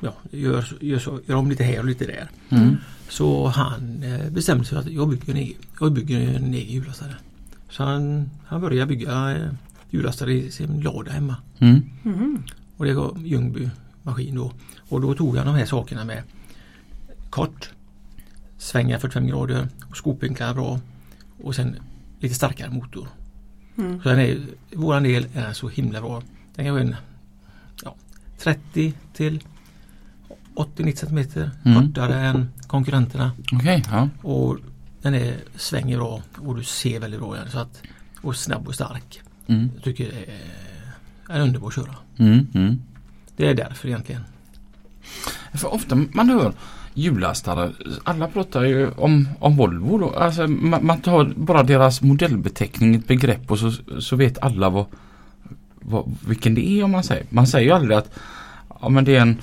[0.00, 2.30] ja, gör, gör, så, gör om lite här och lite där.
[2.48, 2.76] Mm.
[3.08, 6.72] Så han eh, bestämde sig för att jag bygger en egen, jag bygger en egen
[6.72, 7.16] hjullastare.
[7.70, 9.48] Så han, han började bygga eh,
[9.90, 11.36] hjullastare i sin lada hemma.
[11.58, 11.82] Mm.
[12.02, 12.42] Mhm.
[12.76, 13.70] Och det var Ljungby
[14.02, 14.52] maskin då.
[14.88, 16.22] Och då tog han de här sakerna med
[17.30, 17.70] kort,
[18.58, 20.80] svänga 45 grader, och skopvinklar bra
[21.42, 21.76] och sen
[22.20, 23.08] lite starkare motor.
[23.78, 24.02] Mm.
[24.02, 24.38] Så den är,
[24.72, 26.22] våran del är så himla bra.
[26.54, 26.96] Den kan gå en
[27.82, 27.94] ja,
[28.38, 29.40] 30 till
[30.56, 31.82] 80-90 cm Mm.
[31.82, 33.32] kortare än konkurrenterna.
[33.52, 34.08] Okej, ja.
[34.22, 34.58] Och
[35.02, 37.50] den är, svänger bra och du ser väldigt bra den.
[37.50, 37.82] Så att,
[38.22, 39.20] och snabb och stark.
[39.46, 39.70] Mm.
[39.74, 40.32] Jag tycker det
[41.32, 41.94] är, är underbar att köra.
[42.16, 42.46] Mm.
[42.54, 42.82] Mm.
[43.36, 44.24] Det är därför egentligen.
[45.54, 46.52] För ofta man hör
[46.94, 47.72] hjullastare,
[48.04, 50.10] alla pratar ju om, om Volvo då.
[50.10, 54.86] Alltså man, man tar bara deras modellbeteckning, ett begrepp och så, så vet alla vad,
[55.74, 57.26] vad, vilken det är om man säger.
[57.30, 58.18] Man säger ju aldrig att
[58.80, 59.38] ja, men det är en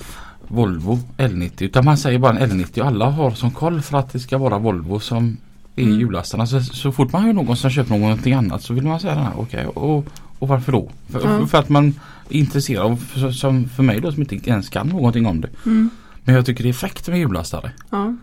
[0.48, 4.12] Volvo L90 utan man säger bara en L90 och alla har som koll för att
[4.12, 5.36] det ska vara Volvo som
[5.76, 5.98] är Mm.
[5.98, 6.46] hjulllastarna.
[6.46, 9.24] Så, så fort man hör någon som köper någonting annat så vill man säga den
[9.24, 10.06] här, okej och,
[10.38, 10.90] och varför då?
[11.10, 11.46] För, Ja.
[11.46, 11.94] för att man
[12.28, 15.48] är intresserad av, för, som för mig då som inte ens kan någonting om det.
[15.66, 15.90] Mm.
[16.24, 17.70] Men jag tycker det är fräckt med hjullastare.
[17.90, 18.14] Ja.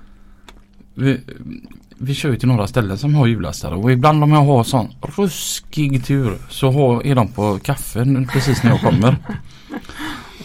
[0.94, 1.20] Vi,
[1.98, 4.88] vi kör ju till några ställen som har hjullastare och ibland om jag har sån
[5.18, 9.16] ruskig tur så har, är de på kaffen precis när jag kommer.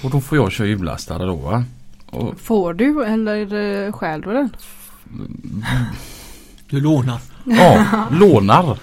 [0.05, 1.65] och då får jag köra hjullastare då va.
[2.07, 4.51] Och, Får du eller stjäl du den?
[6.71, 7.21] Du lånar.
[7.45, 8.79] ja, lånar.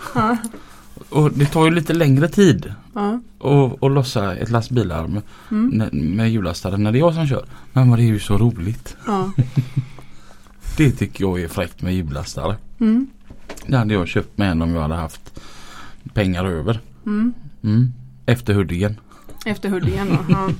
[1.10, 3.20] Och det tar ju lite längre tid Ja.
[3.90, 5.90] lossa ett lastbilar med, Mm.
[6.16, 7.46] med hjullastare när det är jag som kör.
[7.74, 8.96] Men det är ju så roligt.
[9.08, 9.32] Ja.
[10.78, 12.56] Det tycker jag är fräckt med hjullastare.
[12.80, 13.08] Mm.
[13.68, 15.40] Det hade jag köpt med en om jag hade haft
[16.14, 16.80] pengar över.
[17.06, 17.34] Mm.
[17.64, 17.94] Mm.
[18.26, 18.98] Efter Huddingen.
[19.46, 20.52] Efter Huddingen då.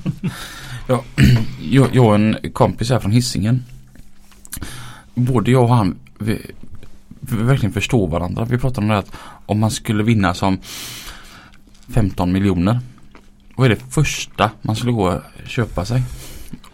[0.86, 1.04] Ja.
[1.70, 3.64] Jag, jag och en kompis här från Hisingen.
[5.14, 6.50] Både jag och han vi,
[7.20, 8.44] vi verkligen förstår varandra.
[8.44, 9.12] Vi pratade om det att
[9.46, 10.58] om man skulle vinna som
[11.88, 12.80] 15 miljoner.
[13.56, 16.02] Vad är det första man skulle gå och köpa sig?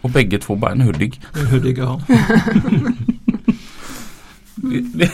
[0.01, 1.21] Och bägge två bara en Hudik.
[1.33, 2.01] En Hudik ja.
[4.55, 5.11] Det, det,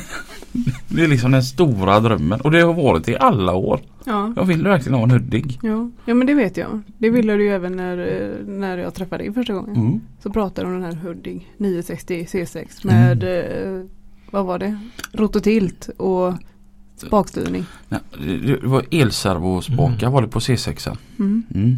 [0.87, 2.41] det är liksom den stora drömmen.
[2.41, 3.79] Och det har varit i alla år.
[4.05, 4.33] Ja.
[4.35, 5.59] Jag vill verkligen ha en Hudik.
[5.63, 5.89] Ja.
[6.05, 6.81] ja men det vet jag.
[6.97, 9.75] Det ville du ju även när, eh, när jag träffade dig första gången.
[9.75, 10.01] Mm.
[10.23, 13.85] Så pratade du om den här Hudig 960 C6 med eh,
[14.31, 14.77] vad var det?
[15.11, 16.33] Rototilt och
[16.97, 17.65] spakstyrning.
[17.89, 20.13] Ja, det var elservospakar Mm.
[20.13, 20.97] var det på C6.
[21.19, 21.43] Mm.
[21.55, 21.75] Mm.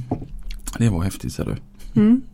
[0.77, 1.55] Det var häftigt ser du.
[2.01, 2.21] Mm.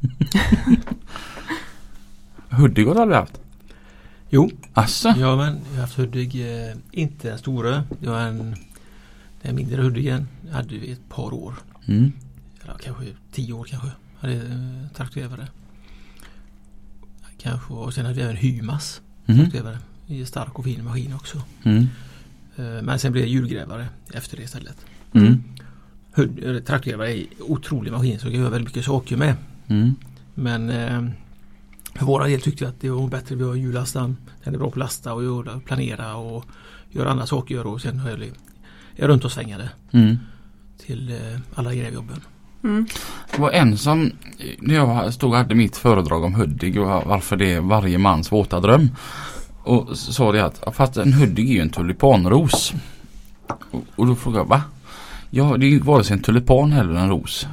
[2.50, 3.40] Hudik har du aldrig haft?
[4.34, 5.14] Jo, Asså?
[5.18, 6.36] ja men jag har haft Hudik.
[6.36, 7.84] Eh, inte den stora.
[8.00, 8.56] Det var en
[9.42, 10.28] den mindre Hudiken.
[10.48, 11.54] Jag hade vi ett par år.
[11.86, 12.12] Mm.
[12.64, 13.88] Eller kanske tio år kanske.
[14.20, 15.48] Hade eh, traktorgrävare.
[17.38, 19.02] Kanske och sen hade vi även Hymas.
[20.08, 21.42] I stark och fin maskin också.
[21.64, 21.88] Mm.
[22.56, 24.86] Eh, Men sen blev det hjulgrävare efter det istället.
[25.14, 25.44] Mm.
[26.16, 29.36] Eller Traktorgrävare är en otrolig maskin så jag göra väldigt mycket saker med.
[29.68, 29.96] Mm.
[30.34, 31.04] Men eh,
[31.96, 34.18] För våra del tyckte jag att det var bättre att vi har hjullastaren.
[34.44, 36.46] Den är bra på att lasta och göra, planera och
[36.92, 38.30] göra andra saker och sen är
[38.96, 40.18] jag runt och svängade Mm.
[40.86, 42.22] till eh, alla grävjobben.
[42.64, 42.88] Mm.
[43.36, 44.12] Det var en som,
[44.60, 48.32] när jag stod och hade mitt föredrag om Hudik och varför det är varje mans
[48.32, 48.90] våta dröm.
[49.64, 52.74] Och så sa det att, fast en Hudik är ju en tulipanros.
[53.72, 54.62] Och, och då frågade jag, va?
[55.30, 57.48] Ja, det är ju vare sig en tulipan eller en ros.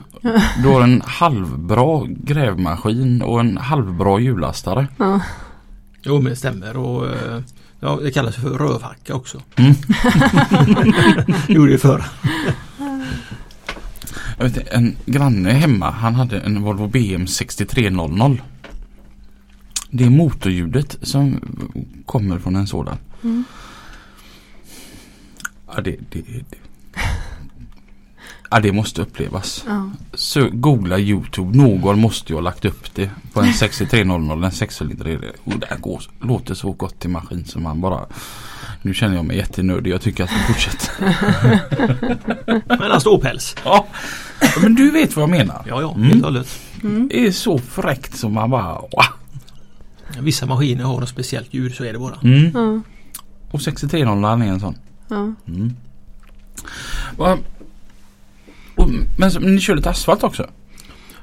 [0.62, 4.88] Du har en halvbra grävmaskin och en halvbra hjullastare.
[4.96, 5.20] Ja.
[6.02, 7.40] Jo men det stämmer och eh,
[7.80, 9.42] ja, det kallas för rövhacka också.
[9.56, 9.74] Mm.
[11.48, 12.04] Gjorde det förr.
[14.38, 18.36] Jag vet, en granne hemma, han hade en Volvo BM 6300.
[19.90, 21.40] Det är motorljudet som
[22.06, 22.96] kommer från en sådan.
[23.22, 23.44] Mm.
[25.66, 26.58] Ja, det, det, det.
[28.50, 29.64] Ja, det måste upplevas.
[29.68, 29.90] Ja.
[30.14, 31.56] Så googla Youtube.
[31.56, 35.18] Någon måste ju ha lagt upp det på en 6300, en 6-cylindrig.
[35.44, 38.06] Och det går, låter så gott i maskin som man bara
[38.82, 39.90] Nu känner jag mig jättenördig.
[39.90, 41.16] Jag tycker att vi fortsätter.
[42.78, 43.56] Men han ståpäls.
[43.64, 43.86] Ja,
[44.62, 45.62] men du vet vad jag menar.
[45.68, 46.24] Ja, ja, Mm.
[46.34, 46.58] helt.
[46.82, 47.08] Mm.
[47.08, 48.90] Det är så fräckt som man bara wow.
[50.20, 52.18] Vissa maskiner har något speciellt ljud så är det bara.
[52.22, 52.50] Mm.
[52.54, 52.80] Ja.
[53.50, 54.74] Och 6300 är en sån.
[55.08, 55.32] Ja.
[55.48, 55.76] Mm.
[59.16, 60.46] Men ni kör lite asfalt också?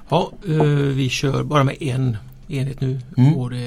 [0.10, 3.00] Ja, eh, vi kör bara med en enhet nu.
[3.18, 3.34] Mm.
[3.34, 3.58] Och det,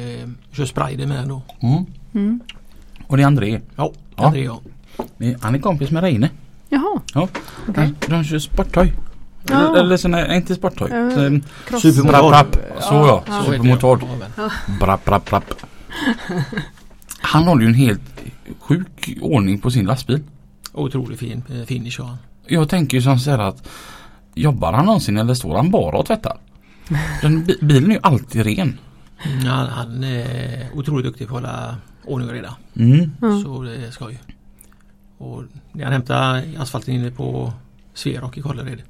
[0.50, 1.42] vi kör Sprider med den då.
[1.62, 1.84] Mm.
[2.14, 2.40] Mm.
[3.06, 3.60] Och det är André.
[3.76, 4.26] Ja, Ja.
[4.26, 4.60] André ja.
[5.40, 6.28] Han är kompis med Reine.
[6.68, 7.00] Jaha.
[7.14, 7.28] Ja.
[7.68, 7.92] Okej.
[8.00, 8.92] De, de kör sporttoj.
[9.48, 9.68] Ja.
[9.70, 10.90] Eller, eller såna, inte sporttoj.
[10.90, 11.10] Ja.
[11.10, 11.82] Så, Cross.
[11.82, 12.30] Supermotard.
[12.30, 12.82] brapp, brapp.
[12.82, 13.42] Så ja, Ja.
[13.44, 14.02] Supermotard.
[14.36, 14.50] ja.
[14.80, 15.54] Brapp, brapp, brapp.
[17.20, 18.00] Han håller ju en helt
[18.60, 20.22] sjuk ordning på sin lastbil.
[20.72, 22.16] Otroligt fin eh, finish har han.
[22.50, 23.68] Jag tänker ju som så här att
[24.34, 26.36] Jobbar han någonsin eller står han bara och tvättar?
[27.22, 28.78] Den, bi- bilen är ju alltid ren.
[29.26, 32.56] Mm, Han, han är otroligt duktig på att hålla ordning och reda.
[32.76, 33.10] Mm.
[33.44, 34.20] Så det är skoj.
[35.18, 37.52] Och när han hämtar asfalten inne på
[37.94, 38.82] Sverok i Kållered.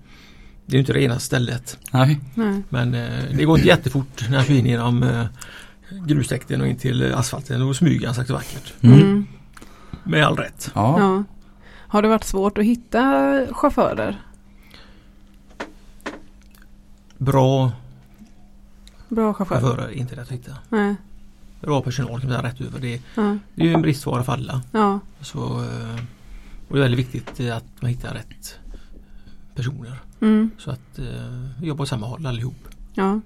[0.67, 1.79] Det är ju inte det ena stället.
[1.93, 2.21] Nej.
[2.35, 2.63] Nej.
[2.69, 5.25] Men eh, det går inte jättefort när han kör in genom eh,
[6.07, 8.73] grustäkten och in till asfalten och smyger han sakta vackert.
[8.81, 9.01] Mm.
[9.01, 9.27] Mm.
[10.05, 10.71] Med all rätt.
[10.75, 10.97] Ja.
[11.01, 11.25] Ja.
[11.91, 13.01] Har det varit svårt att hitta
[13.51, 14.23] chaufförer?
[17.19, 17.73] Bra
[19.09, 19.61] Bra chaufförer?
[19.61, 20.57] chaufförer är inte lätt att hitta.
[20.69, 20.95] Nej.
[21.61, 22.79] Bra personal kan man säga rätt över.
[22.81, 23.37] Det, Ja.
[23.55, 24.63] det är ju en bristvara för alla.
[24.73, 25.01] Ja.
[25.21, 25.95] Så, eh,
[26.69, 28.59] och det är väldigt viktigt eh, att man hittar rätt
[29.55, 29.99] personer.
[30.21, 30.51] Mm.
[30.59, 31.05] Så att eh,
[31.61, 32.69] vi jobbar åt samma håll allihop.
[32.95, 33.21] ja.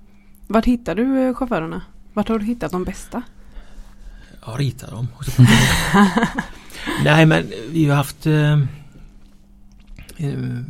[0.46, 1.83] Vart hittar du eh, chaufförerna?
[2.12, 3.22] Vart har du hittat de bästa?
[4.46, 5.09] Ja, rita dem.
[7.05, 8.59] Nej men vi har haft eh, eh,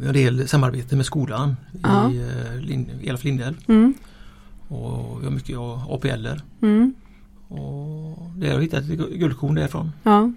[0.07, 2.11] en del samarbete med skolan Ja.
[2.11, 3.57] i eh, Lind- Lindell.
[3.69, 3.95] Mm.
[4.69, 5.57] Och vi har mycket
[5.89, 6.27] APL
[6.63, 6.95] Mm.
[7.49, 9.93] och det har hittat guldkorn därifrån.
[10.03, 10.33] Ja.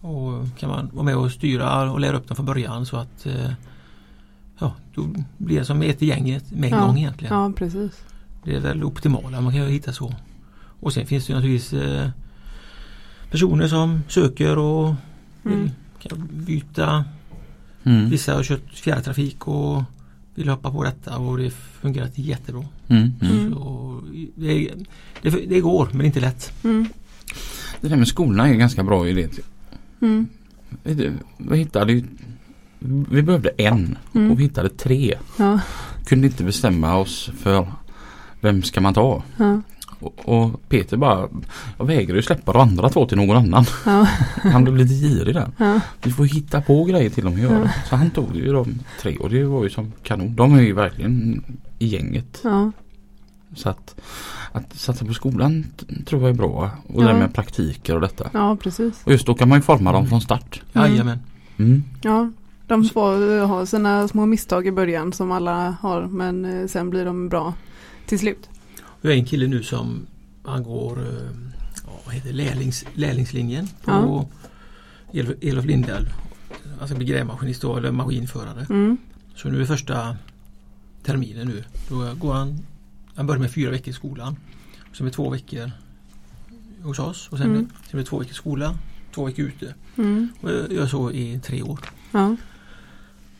[0.00, 3.26] Och kan man vara med och styra och lära upp dem från början så att
[3.26, 3.50] eh,
[4.62, 5.06] Ja, då
[5.38, 6.86] blir det som ett i gänget med en Ja.
[6.86, 7.34] gång egentligen.
[7.34, 7.92] Ja, precis.
[8.44, 10.14] Det är väl optimala man kan ju hitta så.
[10.80, 12.08] Och sen finns det ju naturligtvis eh,
[13.30, 14.94] personer som söker och
[15.42, 15.70] vill Mm.
[16.02, 17.04] kan byta.
[17.84, 18.10] Mm.
[18.10, 19.82] Vissa har kört fjärrtrafik och
[20.34, 22.64] vill hoppa på detta och det fungerat jättebra.
[22.88, 23.12] Mm.
[23.20, 23.36] Mm.
[23.38, 23.52] Mm.
[23.52, 24.00] Så
[24.36, 24.70] det,
[25.22, 26.52] det, det går men inte lätt.
[26.64, 26.88] Mm.
[27.80, 29.28] Det där med skolorna är en ganska bra idé.
[30.02, 30.28] Mm.
[30.82, 32.04] Vet du, Vi hittade ju
[33.10, 34.30] Vi behövde en Mm.
[34.30, 35.18] och vi hittade tre.
[35.38, 35.60] Ja.
[36.06, 37.72] Kunde inte bestämma oss för
[38.40, 39.22] vem ska man ta?
[39.36, 39.60] Ja.
[40.00, 41.28] Och, och Peter bara
[41.78, 43.64] Jag vägrar ju släppa de andra två till någon annan.
[43.86, 44.06] Ja.
[44.50, 45.48] Han blev lite girig där.
[45.56, 45.80] Ja.
[46.02, 47.70] Vi får hitta på grejer till dem att göra.
[47.88, 50.34] Så han tog ju de tre och det var ju som kanon.
[50.36, 51.42] De är ju verkligen
[51.78, 52.40] i gänget.
[52.44, 52.72] Ja.
[53.54, 54.00] Så att,
[54.52, 55.66] att satsa på skolan
[56.06, 56.70] tror jag är bra.
[56.86, 57.06] Och Ja.
[57.06, 58.30] det där med praktiker och detta.
[58.32, 59.00] ja, precis.
[59.04, 60.62] Och just då kan man ju forma dem från start.
[60.72, 60.90] Mm.
[60.90, 61.18] Jajamän.
[61.58, 61.84] Mm.
[62.02, 62.30] Ja,
[62.66, 66.90] de får eh, ha sina små misstag i början som alla har men eh, sen
[66.90, 67.54] blir de bra
[68.06, 68.48] till slut.
[69.00, 70.06] Vi har en kille nu som
[70.44, 71.30] han går eh,
[71.86, 74.28] ja, vad heter lärlings, lärlingslinjen på
[75.12, 76.08] Elof Elof Lindell.
[76.78, 78.66] Han ska bli grävmaskinist eller maskinförare.
[78.70, 78.96] Mm.
[79.34, 80.16] Så nu är första
[81.02, 81.64] terminen nu.
[81.88, 82.58] Då går han,
[83.14, 84.36] han börjar med fyra veckor i skolan.
[84.92, 85.70] Sen det två veckor
[86.82, 87.58] hos oss och sen, Mm.
[87.58, 88.78] blir, sen blir det två veckor i skola,
[89.14, 89.74] två veckor ute.
[89.96, 90.28] Mm.
[90.40, 91.80] Och jag gör så i tre år.
[92.12, 92.36] Ja.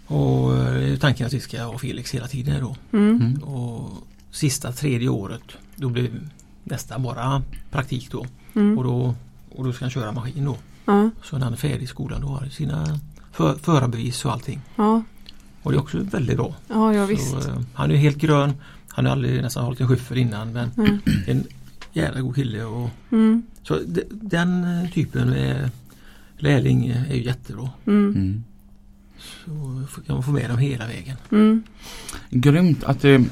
[0.06, 2.76] Och eh, tanken är att vi ska ha Felix hela tiden då.
[2.98, 3.16] Mm.
[3.16, 3.42] Mm.
[3.42, 5.42] Och sista tredje året
[5.76, 6.10] då blir
[6.64, 8.18] nästan bara praktik då.
[8.18, 8.76] Och Mm.
[8.76, 9.14] då,
[9.50, 10.56] och då ska han köra maskin då.
[10.84, 11.10] Ja.
[11.22, 12.98] Så när han är färdig i skolan då har han sina
[13.32, 14.60] för, förarbevis och allting.
[14.76, 15.02] Ja.
[15.62, 16.54] Och det är också väldigt bra.
[16.68, 17.30] ja, ja visst.
[17.30, 18.52] Så, eh, han är helt grön.
[18.88, 20.98] Han har aldrig nästan hållit en skyffel innan men Mm.
[21.26, 21.44] en
[21.92, 22.64] jävla god kille.
[22.64, 23.42] Och, Mm.
[23.62, 25.70] så de, den eh, typen med
[26.38, 27.70] lärling är ju jättebra.
[27.86, 28.14] Mm.
[28.14, 28.44] Mm.
[29.94, 31.16] Så kan man få med dem hela vägen.
[31.32, 31.62] Mm.
[32.30, 33.24] Grymt att det,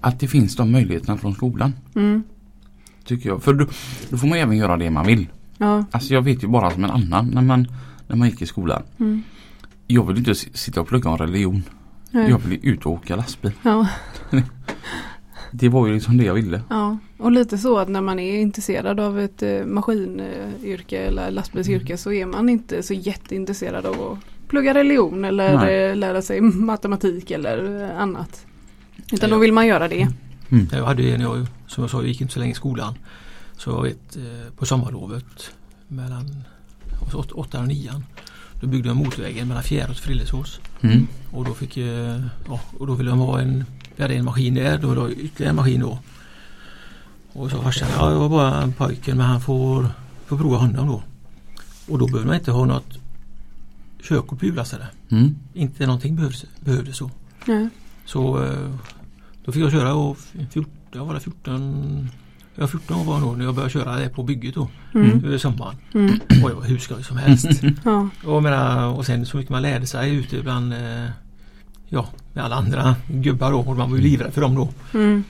[0.00, 1.72] att det finns de möjligheterna från skolan.
[1.94, 2.22] Mm.
[3.04, 3.42] Tycker jag.
[3.42, 3.66] För då,
[4.10, 5.26] då får man även göra det man vill.
[5.58, 5.84] Ja.
[5.90, 7.66] Alltså jag vet ju bara som en annan när man,
[8.06, 8.82] när man gick i skolan.
[8.98, 9.22] Mm.
[9.86, 11.62] Jag vill inte sitta och plugga om religion.
[12.10, 12.30] Nej.
[12.30, 13.52] Jag vill ut och åka lastbil.
[13.62, 13.88] Ja.
[15.50, 16.62] Det var ju liksom det jag ville.
[16.70, 16.98] ja.
[17.18, 22.12] Och lite så att när man är intresserad av ett eh, maskinyrke eller lastbilsyrke så
[22.12, 25.90] är man inte så jätteintresserad av att plugga religion eller Nej.
[25.90, 28.46] eh, lära sig matematik eller eh, annat.
[29.12, 30.08] Utan då vill man göra det.
[30.72, 32.94] Jag hade ju när jag, som jag sa, jag gick inte så länge i skolan.
[33.56, 35.50] Så jag vet eh, på sommarlovet
[35.88, 36.44] mellan
[37.14, 38.04] åt- åttan och nian.
[38.60, 40.60] Då byggde jag motorvägen mellan Fjärås och Frillesås.
[40.80, 41.06] Mm.
[41.32, 43.64] Och då fick eh, ja, och då ville de ha en,
[43.96, 45.98] vi hade en maskin där, då var det ytterligare en maskin då.
[47.32, 49.86] Och så farsan, ja jag var bara en pojke men han får,
[50.26, 51.02] får prova honom då.
[51.92, 52.98] Och då behöver man inte ha något
[54.02, 54.86] körkort på hjullastare.
[55.10, 55.36] Mm.
[55.54, 57.10] Inte någonting behövdes, behövdes så.
[57.46, 57.68] Ja.
[58.04, 58.70] Så eh,
[59.48, 60.18] då fick jag köra och
[60.50, 62.08] 14, jag var det 14,
[62.54, 64.68] jag var 14 år var jag nog när jag började köra det på bygget då.
[64.94, 65.24] Mm.
[65.24, 65.76] Över sommaren.
[65.94, 66.20] Mm.
[66.44, 67.46] Och jag var hur skoj som helst.
[67.84, 68.08] Ja.
[68.24, 71.08] och, menar, och sen så mycket man lärde sig ute bland eh,
[71.88, 74.68] Ja, med alla andra gubbar då och man var ju livrädd för dem då.
[74.94, 75.24] Mm.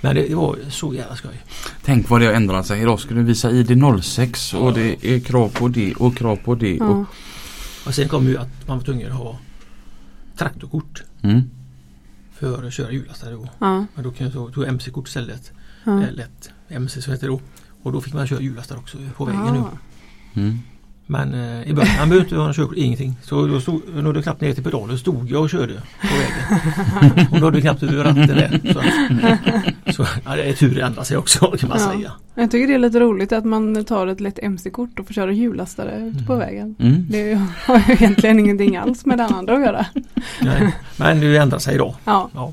[0.00, 1.42] Men det, det var så jävla skoj.
[1.84, 2.82] Tänk vad det har ändrat sig.
[2.82, 6.80] Idag ska du visa ID06 och det är krav på det och krav på det.
[6.80, 7.04] Och, Ja.
[7.86, 9.38] Och sen kom ju att man var tvungen att ha
[10.36, 11.42] traktorkort mm.
[12.38, 13.48] För att köra hjullastare då.
[13.58, 13.86] Ja.
[13.94, 15.52] Men då kan jag ta, tog MC-kort istället.
[15.84, 16.02] Ja.
[16.02, 17.40] Eh, Lätt MC som heter det då.
[17.82, 19.58] Och då fick man köra hjullastare också på vägen nu.
[19.58, 19.70] Ja.
[20.34, 20.58] Mm.
[21.08, 23.16] Men eh, i början, han behövde inte ha körkort, ingenting.
[23.22, 27.26] Så då stod, nådde jag knappt ner till pedalen, stod jag och körde på vägen.
[27.32, 28.60] och nådde knappt över ratten där.
[28.72, 28.82] Så,
[29.92, 31.92] så ja, det är tur det ändrar sig också kan man Ja.
[31.92, 32.12] säga.
[32.34, 35.32] Jag tycker det är lite roligt att man tar ett lätt MC-kort och får köra
[35.32, 36.74] hjullastare ute på vägen.
[36.78, 37.06] Mm.
[37.10, 39.86] Det har ju egentligen ingenting alls med det andra att göra.
[40.40, 40.74] Nej.
[40.96, 41.94] Men det ändrar sig idag.
[42.04, 42.30] Ja.
[42.34, 42.52] Ja.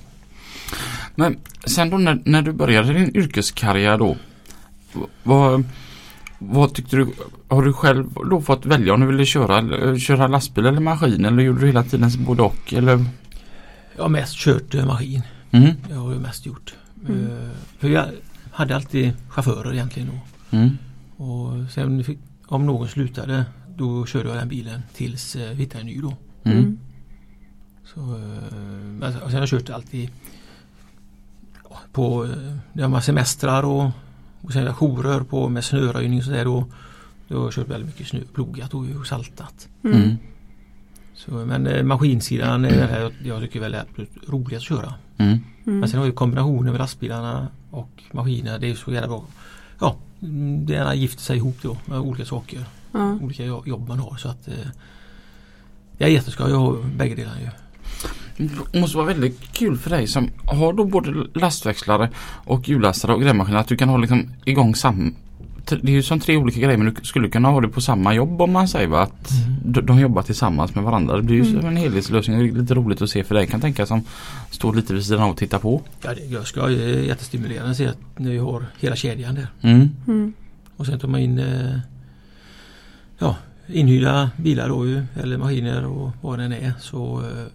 [1.15, 4.17] Men sen då när, när du började din yrkeskarriär då.
[5.23, 5.63] Vad,
[6.51, 7.07] vad tyckte du?
[7.47, 11.25] Har du själv då fått välja om du ville köra, eller- köra lastbil eller maskin
[11.25, 12.73] eller gjorde du hela tiden både och?
[12.73, 13.05] Eller?
[13.95, 15.21] Jag har mest kört eh, maskin.
[15.51, 15.71] Mm.
[15.87, 16.73] Det har jag mest gjort.
[17.07, 17.21] Mm.
[17.27, 18.05] Eh, för jag
[18.51, 20.57] hade alltid chaufförer egentligen då.
[20.57, 20.77] Mm.
[21.17, 23.45] Och sen fick, om någon slutade
[23.77, 26.13] då körde jag den bilen tills eh, vi hittade en ny då.
[26.43, 26.57] Mm.
[26.57, 26.79] Mm.
[27.93, 30.09] Så, eh, och sen har jag kört alltid
[31.91, 33.91] på eh, när man semestrar och,
[34.43, 36.65] och sen jourer på med snöröjning och sådär då.
[37.27, 39.67] Då har jag kört väldigt mycket snö, plogat och saltat.
[39.83, 40.01] Mm.
[40.01, 40.17] Mm.
[41.15, 44.77] Så, men eh, maskinsidan är det här jag, jag tycker väl är absolut roligast att
[44.77, 44.93] köra.
[45.17, 45.39] Mm.
[45.63, 49.25] Men sen har ju kombinationen med lastbilarna och maskiner det är så jävla bra.
[49.79, 52.65] Ja, mm, det ena gifter sig ihop då med olika saker.
[52.91, 53.17] Ja.
[53.21, 54.53] Olika jo- jobb man har så att eh,
[55.97, 57.49] jag är jätteskoj att ha bägge delarna ju.
[58.71, 62.09] Det måste vara väldigt kul för dig som har då både lastväxlare
[62.45, 65.15] och hjullastare och grävmaskiner att du kan ha liksom igång sam
[65.65, 68.13] Det är ju som tre olika grejer men du skulle kunna ha det på samma
[68.13, 69.01] jobb om man säger va?
[69.01, 69.29] Att
[69.65, 71.15] de, de jobbar tillsammans med varandra.
[71.15, 71.65] Det blir ju Mm.
[71.65, 72.39] en helhetslösning.
[72.39, 74.01] Det är lite roligt att se för dig kan tänka som
[74.51, 75.81] står lite vid sidan av och tittar på.
[76.01, 76.73] Ja, det är skoj.
[77.07, 79.47] Jättestimulerande att se att ni har hela kedjan där.
[79.61, 79.89] Mm.
[80.07, 80.33] Mm.
[80.77, 81.77] Och sen tar man in eh,
[83.19, 83.35] ja,
[83.67, 86.73] inhyrda bilar då ju, eller maskiner och vad det än är.
[86.79, 87.45] Så eh,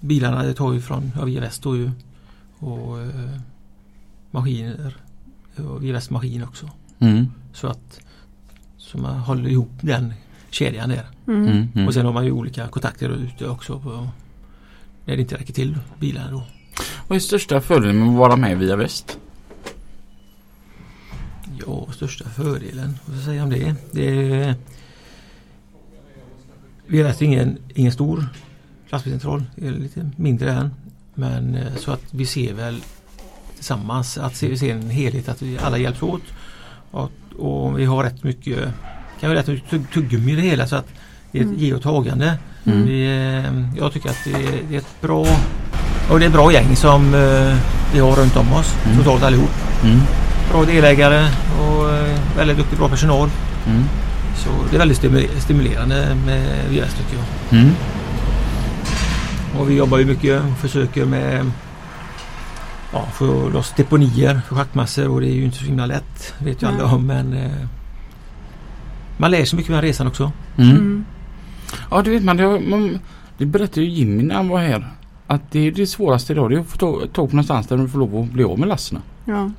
[0.00, 1.90] bilarna det tar ju från ja, Via Väst då ju.
[2.58, 3.40] Och eh,
[4.30, 4.96] maskiner
[5.56, 6.70] och Via Väst maskin också.
[6.98, 7.26] Mm.
[7.52, 8.00] Så att
[8.76, 10.14] så man håller ihop den
[10.50, 11.06] kedjan där.
[11.26, 11.46] Mm.
[11.46, 11.68] Mm.
[11.74, 11.88] Mm.
[11.88, 14.08] Och sen har man ju olika kontakter ute också på
[15.04, 16.42] när det inte räcker till bilarna då.
[17.08, 19.18] Vad är största fördelen med att vara med via väst?
[21.66, 23.74] Ja, största fördelen, vad ska jag säga om det?
[23.92, 24.54] det är,
[26.86, 28.26] vi är alltså ingen, ingen stor
[28.94, 30.70] lastbilscentral, är lite mindre än.
[31.14, 32.80] Men eh, så att vi ser väl
[33.56, 36.22] tillsammans, att vi ser en helhet, att vi alla hjälps åt.
[36.90, 38.58] Och, och vi har rätt mycket,
[39.20, 40.86] kan vi rätt mycket tugg- tuggummi i det hela så att
[41.32, 41.60] det är ett Mm.
[41.60, 42.38] ge och tagande.
[42.64, 42.86] Mm.
[42.86, 45.26] Vi, eh, jag tycker att det är, det är ett bra
[46.10, 47.56] och det är ett bra gäng som eh,
[47.94, 48.96] vi har runt om oss Mm.
[48.98, 49.50] totalt allihop
[49.84, 49.98] Mm.
[50.52, 51.28] bra delägare
[51.60, 53.28] och eh, väldigt duktig bra personal.
[53.66, 53.82] Mm.
[54.36, 57.58] Så det är väldigt stimu- stimulerande med VS tycker jag.
[59.60, 61.50] Och vi jobbar ju mycket och försöker med
[62.92, 66.34] ja, få loss deponier för schaktmassor och det är ju inte så himla lätt.
[66.38, 67.66] vet ju alla om men eh,
[69.16, 70.32] man lär sig mycket med resan också.
[70.56, 70.70] Mm.
[70.70, 71.04] Mm.
[71.90, 72.36] Ja det vet man.
[72.36, 72.98] Det, man,
[73.38, 74.90] det berättade ju Jimmy när han var här.
[75.26, 76.50] Att det är det svåraste idag.
[76.50, 78.68] Det är att få tag på någonstans där du får lov att bli av med
[78.68, 79.02] lasterna.
[79.24, 79.50] Ja.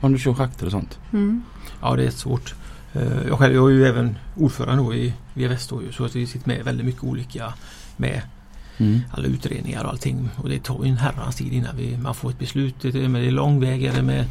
[0.00, 0.98] Om du kör schakter och sånt.
[1.12, 1.42] Mm.
[1.80, 2.54] Ja det är svårt.
[2.92, 6.48] Eh, Jag själv jag är ju även ordförande då i ju, så att vi sitter
[6.48, 7.52] med väldigt mycket olika
[7.96, 8.22] med
[8.78, 9.00] Mm.
[9.10, 10.30] alla utredningar och allting.
[10.36, 12.74] Och det tar ju en herrans tid innan vi, man får ett beslut.
[12.82, 14.24] Det är, men det är lång väg är det med,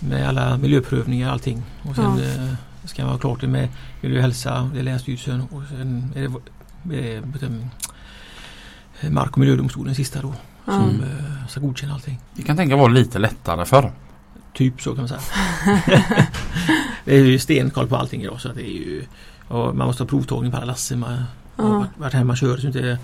[0.00, 1.62] med alla miljöprövningar och allting.
[1.82, 2.24] Och sen Ja.
[2.44, 3.68] eh, ska man vara klart det med
[4.00, 6.20] miljö och hälsa, det är Länsstyrelsen och sen är
[6.82, 7.22] det, är
[9.00, 10.34] det Mark och miljödomstolen sista då.
[10.64, 12.18] Som eh, ska godkänna allting.
[12.34, 13.92] Det kan tänka vara lite lättare förr.
[14.54, 15.20] Typ så kan man säga.
[17.04, 19.04] det är ju stenkoll på allting idag så att det är ju
[19.48, 20.96] och Man måste ha provtagning på alla laster.
[20.96, 21.24] Man,
[21.56, 21.64] Ja.
[21.64, 22.98] och vart, vart här man kör så inte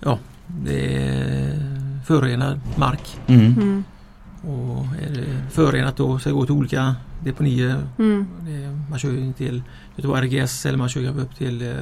[0.00, 1.60] Ja Det är
[2.06, 3.18] förorenad mark.
[3.26, 3.44] Mm.
[3.52, 3.84] Mm.
[4.42, 7.82] Och är det förorenat då ska det gå till olika deponier.
[7.98, 8.26] Mm.
[8.40, 9.62] Det, man kör ju till
[9.96, 11.74] Göteborg RGS eller man kör upp till eh,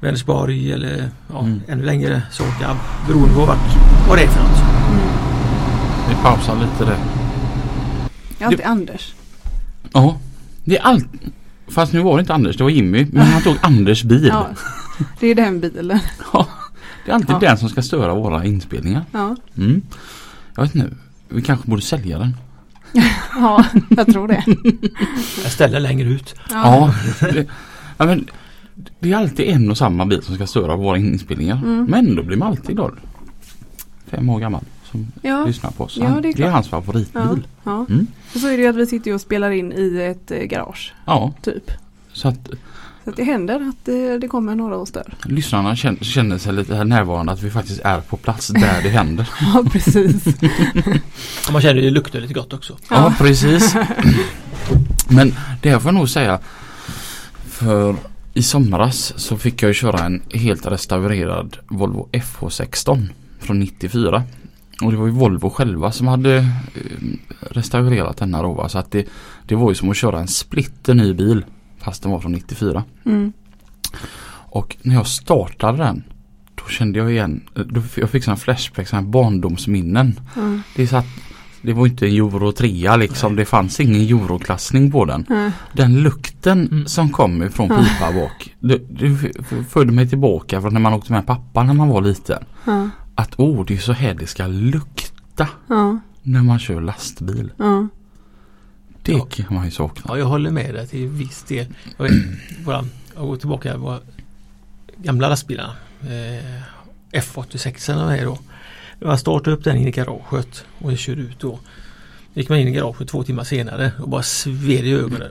[0.00, 1.60] Vänersborg eller ja, Mm.
[1.68, 2.76] ännu längre Sorkab
[3.08, 3.76] beroende på vart,
[4.08, 4.58] vad det är för något.
[4.90, 5.00] Mm.
[6.08, 6.98] Vi pausar lite där.
[8.38, 9.14] Jag är alltid Anders.
[9.92, 10.18] Ja.
[10.64, 11.06] Det är allt.
[11.68, 13.06] Fast nu var det inte Anders, det var Jimmy.
[13.12, 14.26] Men han tog Anders bil.
[14.26, 14.46] Ja,
[15.20, 15.98] det är den bilen.
[16.32, 16.45] Ja,
[17.06, 17.38] Det är alltid Ja.
[17.38, 19.04] den som ska störa våra inspelningar.
[19.12, 19.82] Ja, Mm.
[20.56, 20.90] Jag vet inte.
[21.28, 22.36] Vi kanske borde sälja den.
[23.34, 24.44] ja jag tror det.
[25.42, 26.34] Jag ställer längre ut.
[26.50, 26.94] Ja.
[27.20, 27.46] det,
[27.98, 28.26] ja men,
[29.00, 31.56] det är alltid en och samma bil som ska störa våra inspelningar.
[31.56, 31.84] Mm.
[31.84, 32.92] Men då blir man alltid glad.
[34.06, 35.96] Fem år gammal som Ja, lyssnar på oss.
[36.00, 37.22] Ja, Han- det är det är hans favoritbil.
[37.22, 37.86] ja, ja.
[37.90, 38.06] Mm.
[38.34, 40.94] Och så är det ju att vi sitter och spelar in i ett eh, garage.
[41.04, 41.70] Ja, Typ.
[42.12, 42.50] så att
[43.06, 45.14] Så att det händer att det, det kommer några och stör.
[45.24, 49.28] lyssnarna känner, känner sig lite närvarande att vi faktiskt är på plats där det händer.
[49.40, 50.24] Ja, precis.
[51.52, 52.72] Man känner ju det luktar lite gott också.
[52.90, 53.14] Ja, Ja.
[53.18, 53.74] precis.
[55.08, 56.38] Men det här får jag nog säga.
[57.48, 57.96] För
[58.34, 63.08] i somras så fick jag ju köra en helt restaurerad Volvo FH16
[63.40, 64.22] från 94.
[64.82, 66.44] Och det var ju Volvo själva som hade eh,
[67.50, 68.68] restaurerat denna då.
[68.68, 69.06] Så att det,
[69.46, 71.44] det var ju som att köra en splitter ny bil.
[71.86, 72.84] Fast den var från 94.
[73.04, 73.32] Mm.
[74.48, 76.02] Och när jag startade den
[76.54, 80.20] då kände jag igen, då, jag fick sådana flashbacks, sådana barndomsminnen.
[80.36, 80.58] Ja.
[80.76, 81.06] Det är så att
[81.62, 83.36] det var inte en euro 3 liksom.
[83.36, 85.26] Det fanns ingen euroklassning på den.
[85.28, 85.50] Ja.
[85.72, 86.86] Den lukten Mm.
[86.86, 87.76] som kom ifrån Ja.
[87.78, 88.54] pipa bak.
[88.60, 89.32] Det, det
[89.68, 92.44] förde mig tillbaka från när man åkte med pappa när man var liten.
[93.14, 95.48] Att åh det är så här det ska lukta
[96.22, 97.50] när man kör lastbil.
[97.56, 97.86] Ja.
[99.06, 99.24] Det Ja.
[99.30, 100.02] kan man ju sakna.
[100.08, 101.66] Ja, jag håller med dig till viss del.
[101.98, 102.12] Jag, vet,
[102.64, 102.84] våra,
[103.16, 103.98] jag går tillbaka till våra
[104.96, 105.70] gamla lastbilar.
[106.02, 106.62] Eh,
[107.20, 108.38] F86 är då.
[109.00, 111.58] Jag startade upp den in i garaget och körde ut då.
[112.34, 115.28] gick man in i garaget två timmar senare och bara sved i ögonen.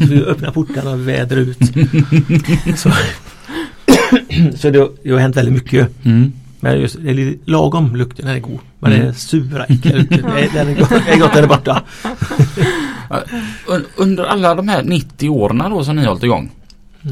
[0.00, 1.58] Så vi öppnade portarna och väder ut.
[2.78, 2.90] Så,
[4.56, 6.04] så det, det har hänt väldigt mycket.
[6.04, 6.32] Mm.
[6.66, 8.58] Men just, det är lite lagom lukten, den är god.
[8.78, 9.02] Men Mm.
[9.04, 10.22] det är sura äckliga lukten.
[10.22, 11.82] Den- Den är gott, den är gott den är borta.
[13.68, 16.50] Un- Under alla de här 90 åren då som ni har hållit igång.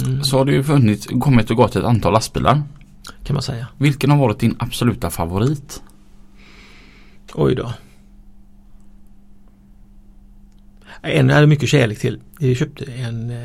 [0.05, 2.62] Mm, Så har det ju funnits, kommit och gått ett antal lastbilar.
[3.25, 3.67] kan man säga.
[3.79, 5.83] Vilken har varit din absoluta favorit?
[7.35, 7.73] Oj då.
[11.03, 12.21] En jag hade mycket kärlek till.
[12.38, 13.37] Vi köpte en eh,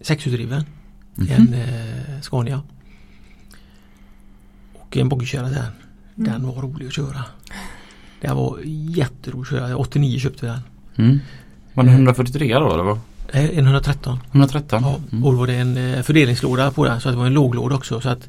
[0.00, 0.64] sexhjulsdriven.
[1.14, 1.28] Mhm.
[1.30, 2.62] En eh, Scania.
[4.86, 5.64] Och en boggikörare den.
[6.14, 6.46] Den Mm.
[6.54, 7.24] var rolig att köra.
[8.20, 8.58] Den var
[8.96, 9.76] jätterolig att köra.
[9.76, 10.60] 89 köpte vi den.
[11.08, 11.18] Mm.
[11.74, 12.98] Var det 143 då eller vad?
[13.32, 14.18] Eh, En 113.
[14.32, 14.82] 113?
[14.82, 15.24] Ja, Mm.
[15.24, 17.74] och då var det en eh, fördelningslåda på den så att det var en låglåda
[17.74, 18.00] också.
[18.00, 18.28] Så att,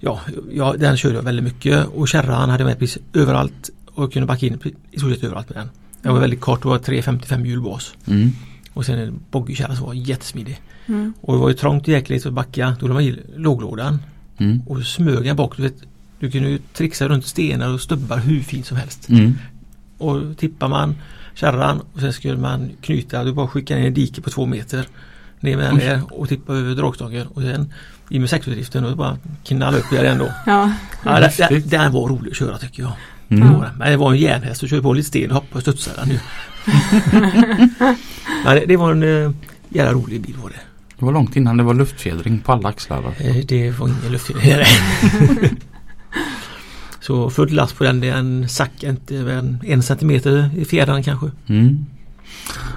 [0.00, 0.20] ja,
[0.52, 4.26] ja, den körde jag väldigt mycket och kärran hade jag med precis överallt och kunde
[4.26, 4.58] backa in
[4.90, 5.68] i stort sett överallt med den.
[6.02, 7.94] Den var väldigt kort, det var 355 hjulbas.
[8.06, 8.30] Mm.
[8.72, 10.60] Och sen en boggykärra som var jättesmidig.
[10.86, 11.12] Mm.
[11.20, 12.76] Och det var ju trångt jäkligt att backa.
[12.80, 13.98] Då la man i låglådan
[14.38, 14.62] Mm.
[14.66, 15.56] och smög jag bak.
[15.56, 15.76] Du, vet,
[16.20, 19.08] du kunde ju trixa runt stenar och stubbar hur fint som helst.
[19.08, 19.38] Mm.
[19.98, 20.96] Och tippar man
[21.34, 24.86] kärran och sen skulle man knyta, du bara skickar ner en dike på två meter.
[25.40, 27.72] Ner med den där och tippa över dragstången och sen
[28.10, 30.32] i med sexhjulsdriften och bara knalla upp i den då.
[30.46, 30.72] Ja.
[31.04, 32.92] Ja, den, den, den var rolig att köra tycker jag.
[33.28, 33.60] Mm.
[33.60, 33.78] Den.
[33.78, 36.10] Men det var en järnhäst och körde på lite sten och hoppade och studsade den
[36.10, 36.18] ju.
[38.44, 39.30] Men det, det var en uh,
[39.68, 40.60] jävla rolig bil var det.
[40.98, 43.14] Det var långt innan det var luftfjädring på alla axlar.
[43.18, 44.66] Eh, Det var ingen luft i det.
[47.00, 51.30] Så full last på den, den sack inte en, en centimeter i fjädrarna kanske.
[51.46, 51.86] Mm.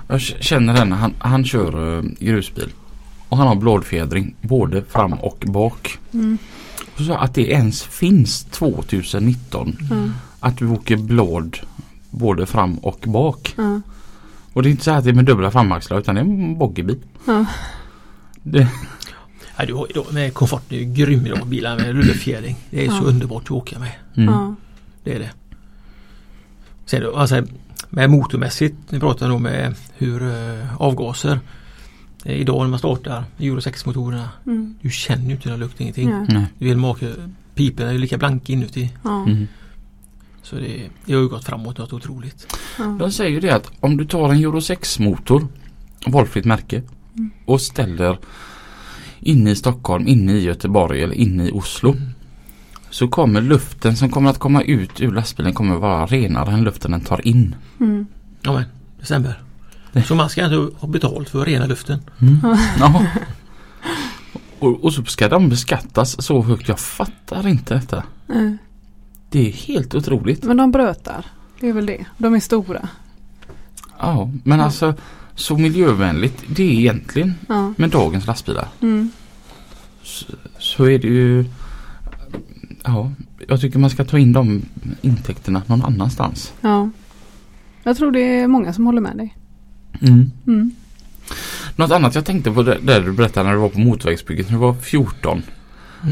[0.08, 2.70] Jag känner den, han, han kör uh, grusbil.
[3.30, 5.98] Och han har blådfjädring både fram och bak.
[6.14, 6.38] Mm.
[6.98, 9.96] Och så att det ens finns 2019 Ja.
[10.40, 11.58] att du åker blåd
[12.10, 13.54] både fram och bak.
[13.58, 13.82] Ja.
[14.54, 16.58] Och det är inte så att det är med dubbla framaxlar utan det är en
[16.58, 16.98] boggiebil.
[18.44, 18.68] Det,
[19.58, 22.56] Ja, du har ju då med komfort, det är ju grym idag bilar med rullefjädring.
[22.70, 23.92] Det är så underbart att åka med.
[24.16, 24.56] mm.
[25.04, 25.32] Det är det.
[26.86, 27.44] Sen då, alltså,
[27.90, 31.40] med motormässigt, vi pratar nog med hur eh, avgaser
[32.26, 34.76] eh, Idag när man startar Euro 6-motorerna Mm.
[34.82, 36.10] Du känner ju inte någon lukt, ingenting.
[36.10, 36.26] Ja.
[36.30, 36.46] Nej.
[36.58, 37.08] Du vet, make,
[37.56, 38.94] piporna är ju lika blanka inuti.
[39.04, 39.24] Ja.
[39.24, 39.48] Mm.
[40.42, 42.58] Så det, det har ju gått framåt något otroligt.
[42.78, 42.84] Ja.
[43.00, 45.48] De säger ju det att om du tar en Euro 6 motor,
[46.06, 46.82] valfritt märke.
[47.46, 48.18] Och ställer
[49.20, 51.96] inne i Stockholm, inne i Göteborg eller inne i Oslo.
[52.90, 56.64] Så kommer luften som kommer att komma ut ur lastbilen kommer att vara renare än
[56.64, 57.56] luften den tar in.
[57.80, 58.06] Mm.
[58.42, 58.64] Ja men,
[59.00, 59.42] det stämmer.
[59.92, 62.00] Det- Så man ska inte ha betalt för att rena luften.
[62.80, 63.06] Ja.
[64.60, 66.68] Och, och så ska de beskattas så högt.
[66.68, 68.04] Jag fattar inte detta.
[68.30, 68.52] Eh,
[69.30, 70.44] Det är helt otroligt.
[70.44, 71.26] Men de brötar.
[71.60, 72.06] Det är väl det.
[72.18, 72.88] De är stora.
[74.00, 74.94] Ja, men alltså
[75.42, 77.74] så miljövänligt det är egentligen Ja.
[77.78, 78.68] med dagens lastbilar.
[78.82, 79.10] Mm.
[80.04, 80.26] Så,
[80.60, 81.46] så är det ju
[82.84, 83.12] Ja,
[83.48, 84.62] jag tycker man ska ta in de
[85.02, 86.54] intäkterna någon annanstans.
[86.62, 86.90] ja.
[87.84, 89.38] Jag tror det är många som håller med dig.
[90.02, 90.32] Mm.
[90.48, 90.72] Mm.
[91.76, 94.60] Något annat jag tänkte på där du berättade när du var på motorvägsbygget när du
[94.60, 95.42] var 14.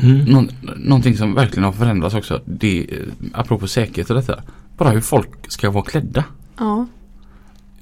[0.03, 0.17] Mm.
[0.25, 2.41] Någon, någonting som verkligen har förändrats också.
[2.45, 4.41] Det, är, apropå säkerhet och detta.
[4.77, 6.23] Bara hur folk ska vara klädda.
[6.57, 6.87] Ja.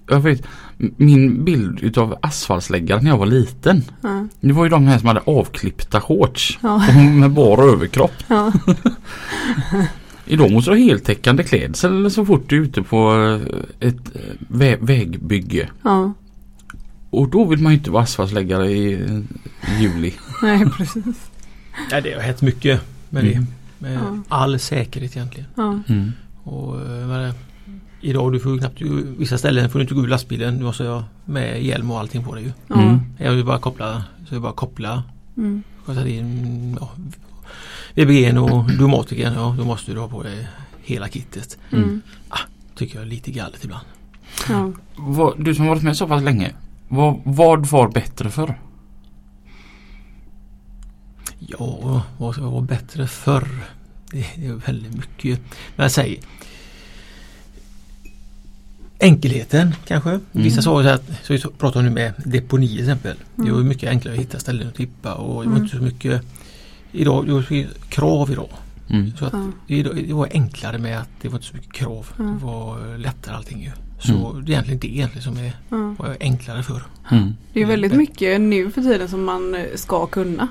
[0.09, 0.41] Jag vet,
[0.77, 3.83] min bild utav asfaltsläggare när jag var liten.
[4.01, 4.27] Ja.
[4.41, 6.59] Det var ju de här som hade avklippta shorts.
[6.61, 6.75] Ja.
[6.89, 8.13] Och med bar överkropp.
[8.27, 8.51] Ja.
[10.25, 13.11] Idag måste du ha heltäckande klädsel så fort du är ute på
[13.81, 15.69] eh, ett eh, vä- vägbygge.
[15.83, 16.13] ja.
[17.09, 20.13] Och då vill man ju inte vara asfaltsläggare i eh, juli.
[20.43, 21.29] Nej precis.
[21.91, 23.33] Ja, det har hänt mycket med Mm.
[23.33, 23.45] det.
[23.87, 24.17] Med Ja.
[24.27, 25.47] all säkerhet egentligen.
[25.55, 25.79] Ja.
[25.87, 26.11] Mm.
[26.43, 26.75] Och,
[28.01, 28.81] Idag du får ju knappt,
[29.17, 30.57] vissa ställen får du inte gå ur lastbilen.
[30.57, 32.51] Du måste ha med hjälm och allting på dig ju.
[32.67, 32.81] Ja.
[32.81, 32.99] Mm.
[33.17, 35.03] Jag vill bara koppla, så jag bara koppla
[35.37, 35.63] Mm.
[36.07, 36.91] in ja,
[37.93, 39.33] VBG och Domatiken.
[39.33, 40.47] Ja, då måste du ha på dig
[40.81, 41.57] hela kittet.
[41.71, 42.01] Mm.
[42.75, 43.85] Tycker jag är lite galet ibland.
[44.49, 44.71] Ja.
[45.37, 46.51] Du som varit med så pass länge.
[46.87, 48.59] Vad, vad var bättre för?
[51.39, 53.47] Ja, vad ska vara bättre förr?
[54.11, 55.41] Det, är väldigt mycket.
[55.75, 56.19] Men säger
[58.99, 60.19] Enkelheten kanske.
[60.31, 63.15] Vissa sa så att, så vi pratar nu med deponi till exempel.
[63.35, 63.67] Det var Mm.
[63.67, 65.63] mycket enklare att hitta ställen att tippa och det var Mm.
[65.63, 66.21] inte så mycket
[66.91, 68.49] Idag, det var krav idag.
[68.89, 69.11] Mm.
[69.19, 69.33] Så att
[69.67, 69.83] Ja.
[69.83, 72.07] det, var enklare med att det var inte så mycket krav.
[72.19, 72.37] Mm.
[72.39, 73.71] Det var lättare allting ju.
[73.99, 75.53] Så det är egentligen det egentligen som är,
[75.97, 76.81] var enklare för.
[77.11, 77.33] Mm.
[77.53, 80.47] Det är väldigt mycket nu för tiden som man eh, ska kunna.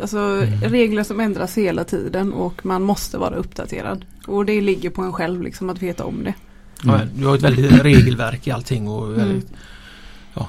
[0.00, 0.60] Alltså Mm.
[0.60, 4.04] regler som ändras hela tiden och man måste vara uppdaterad.
[4.26, 6.34] Och det ligger på en själv liksom att veta om det.
[6.82, 7.08] Ja, Mm.
[7.14, 9.18] vi har ett väldigt regelverk i allting och Mm.
[9.18, 9.52] väldigt,
[10.34, 10.48] ja,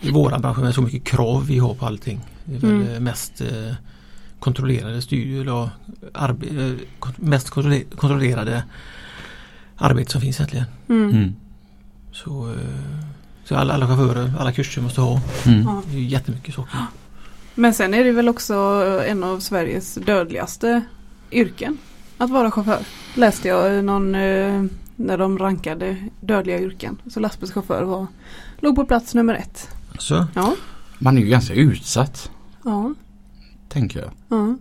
[0.00, 2.20] i våran bransch med så mycket krav vi har på allting.
[2.44, 3.04] Det är väl Mm.
[3.04, 3.74] mest eh,
[4.40, 5.70] kontrollerade studier eller
[6.14, 8.62] arbe- eh, mest kontrolle- kontrollerade
[9.76, 10.66] arbete som finns egentligen.
[10.88, 11.10] Mm.
[11.10, 11.34] Mm.
[12.12, 12.56] Så, eh,
[13.44, 15.20] så alla, alla chaufförer, alla kurser måste ha.
[15.46, 15.66] Mm.
[15.90, 16.78] Det är jättemycket saker.
[17.54, 18.54] Men sen är det väl också
[19.08, 20.82] en av Sveriges dödligaste
[21.30, 21.78] yrken.
[22.18, 22.78] Att vara chaufför.
[23.14, 24.64] Läste jag i någon eh,
[25.00, 26.96] när de rankade dödliga yrken.
[27.10, 28.06] Så lastbilschaufför var,
[28.58, 29.68] låg på plats nummer ett.
[29.98, 30.54] Så, Ja,
[30.98, 32.30] Man är ju ganska utsatt.
[32.64, 32.94] ja,
[33.68, 34.10] Tänker jag.
[34.28, 34.56] ja.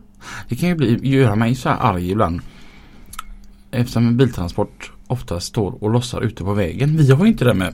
[0.50, 2.42] Det kan ju bli, göra mig så här arg ibland.
[3.72, 6.98] Eftersom en biltransport ofta står och lossar ute på vägen.
[6.98, 7.74] Vi har ju inte det med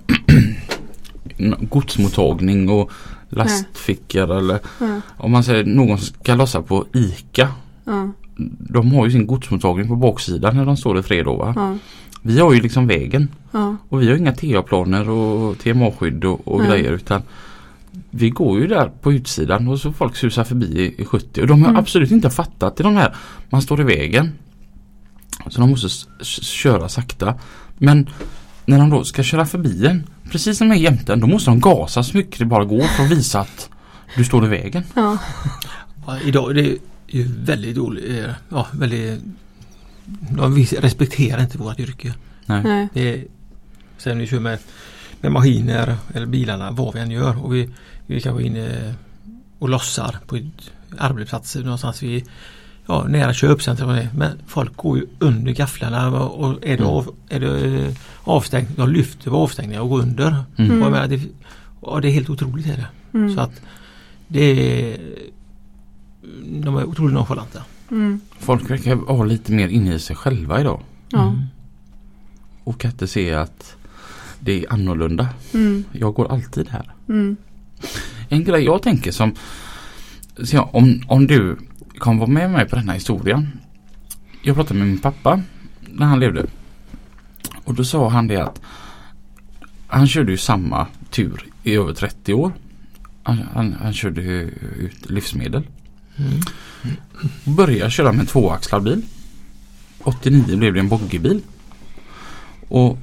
[1.69, 2.91] godsmottagning och
[3.29, 7.49] lastfickor eller ja, om man säger någon ska lossa på ICA.
[7.85, 8.11] ja,
[8.59, 11.53] De har ju sin godsmottagning på baksidan när de står i fred då va?
[11.55, 11.77] ja,
[12.25, 16.63] Vi har ju liksom vägen ja, och vi har inga TA-planer och TMA-skydd och, och
[16.65, 17.21] grejer utan
[18.09, 21.47] vi går ju där på utsidan och så folk susar förbi i, i 70 och
[21.47, 21.79] de har Mm.
[21.79, 23.15] absolut inte fattat i de här
[23.49, 24.31] man står i vägen.
[25.49, 25.89] Så de måste
[26.25, 27.35] köra sakta.
[27.77, 28.09] Men
[28.65, 32.03] när de då ska köra förbi en precis som är jämten då måste de gasa
[32.03, 33.69] så mycket det bara går för att visa att
[34.17, 34.83] du står i vägen.
[34.95, 35.17] ja,
[36.07, 38.09] ja, idag det är ju väldigt dåligt.
[38.25, 39.21] eh, Ja, väldigt,
[40.29, 42.13] de respekterar inte vårt yrke.
[42.45, 42.87] Nej.
[42.93, 43.25] Det är,
[43.97, 44.59] sen vi kör med,
[45.21, 47.43] med maskiner eller bilarna, vad vi än gör.
[47.43, 47.69] Och vi,
[48.07, 48.93] vi kanske är inne
[49.59, 50.43] och lossar på ett
[50.97, 52.23] arbetsplats någonstans vid
[52.85, 53.89] ja, nära köpcentrum.
[53.89, 53.97] och.
[54.17, 56.87] Men folk går ju under gafflarna och är det, Mm.
[56.87, 60.27] av, är det avstängt, de lyfter på avstängningar och går under.
[60.27, 60.43] Mm.
[60.57, 60.91] Och Mm.
[60.91, 61.21] menar, det,
[61.81, 62.65] ja, det är helt otroligt.
[62.67, 63.17] Är det.
[63.17, 63.61] mm, Så att
[64.27, 64.97] det är
[66.63, 67.63] de är otroligt nonchalanta.
[67.93, 70.81] Mm, Folk verkar ha lite mer inne i sig själva idag.
[71.09, 71.41] ja, Mm.
[72.63, 73.75] Och kan inte se att
[74.39, 75.27] det är annorlunda.
[75.53, 76.91] mm, Jag går alltid här.
[77.09, 77.35] mm,
[78.29, 79.33] En grej jag tänker som
[80.43, 81.57] så ja, om, om du
[81.99, 83.47] kan vara med mig på den här historien.
[84.43, 85.41] Jag pratade med min pappa
[85.81, 86.45] när han levde.
[87.63, 88.61] Och då sa han det att
[89.87, 92.51] han körde ju samma tur i över 30 år.
[93.23, 94.41] Han, han, han körde ju
[94.79, 95.63] ut livsmedel.
[96.17, 96.41] Mm.
[97.43, 99.01] Började köra med en tvåaxlad bil.
[100.03, 101.41] 89 blev det en boggiebil.
[102.67, 102.97] Och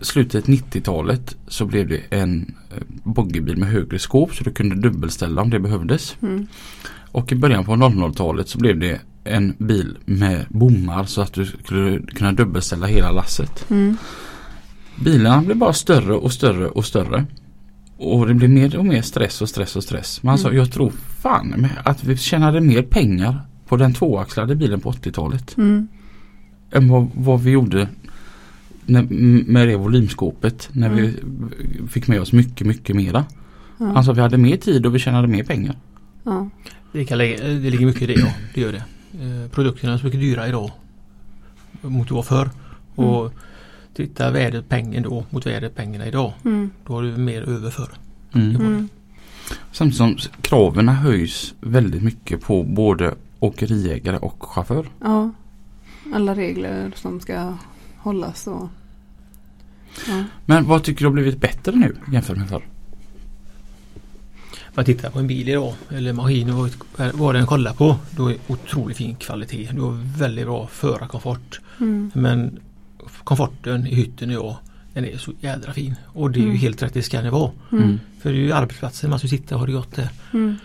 [0.00, 5.42] slutet 90-talet så blev det en eh, boggiebil med högre skåp så du kunde dubbelställa
[5.42, 6.16] om det behövdes.
[6.22, 6.46] Mm.
[7.12, 11.46] Och i början på 00-talet så blev det en bil med bommar så att du
[11.46, 13.70] skulle kunna dubbelställa hela lasset.
[13.70, 13.96] Mm.
[15.00, 17.26] Bilarna blev bara större och större och större.
[17.98, 20.22] Och det blev mer och mer stress och stress och stress.
[20.22, 20.58] Man sa Mm.
[20.58, 25.56] jag tror fan att vi tjänade mer pengar på den tvåaxlade bilen på 80-talet.
[25.56, 25.88] Mm.
[26.70, 27.88] Än vad, vad vi gjorde
[28.86, 29.02] när,
[29.50, 30.68] med det volymskåpet.
[30.72, 31.14] När vi
[31.88, 33.24] fick med oss mycket mycket mera.
[33.78, 33.92] Ja.
[33.96, 35.76] Alltså vi hade mer tid och vi tjänade mer pengar.
[36.24, 36.48] Ja.
[36.92, 38.84] Det, kan lägga, det ligger mycket i det ja, det gör det.
[39.12, 40.70] Eh, produkterna är så mycket dyrare idag
[41.82, 42.50] mot vad förr.
[42.94, 43.32] Och
[43.98, 46.32] titta värdet pengen då mot värdet pengarna idag.
[46.44, 46.70] Mm.
[46.86, 47.90] Då har du mer över förr.
[48.34, 48.56] Mm.
[48.56, 48.88] Mm.
[49.72, 54.86] Samtidigt som kraven höjs väldigt mycket på både åkeriägare och chaufför.
[55.00, 55.30] ja.
[56.14, 57.54] Alla regler som ska
[57.96, 58.68] hållas och
[60.08, 60.24] ja.
[60.46, 62.62] Men vad tycker du har blivit bättre nu jämfört med förr?
[64.74, 66.68] Man tittar på en bil idag eller maskin och
[67.14, 67.96] vad den kollar på.
[68.10, 69.68] Då är otroligt fin kvalitet.
[69.72, 71.60] Du har väldigt bra förarkomfort.
[71.80, 72.10] Mm.
[72.14, 72.58] Men
[73.28, 74.56] komforten i hytten idag
[74.94, 75.94] den är så jädra fin.
[76.06, 76.58] Och det är ju Mm.
[76.58, 77.50] helt rätt det ska det vara.
[77.72, 78.00] Mm.
[78.20, 80.08] För det är ju arbetsplatsen man ska sitta och ha det gott där.
[80.32, 80.56] Mm.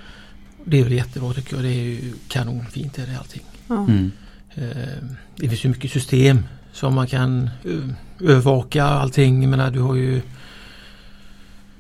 [0.65, 1.63] Det är väl jättebra tycker jag.
[1.63, 3.41] Det är ju kanonfint är det allting.
[3.69, 4.11] Mm.
[4.55, 5.03] Eh,
[5.37, 6.43] Det finns ju mycket system
[6.73, 9.41] som man kan eh, övervaka allting.
[9.43, 10.21] Jag menar du har ju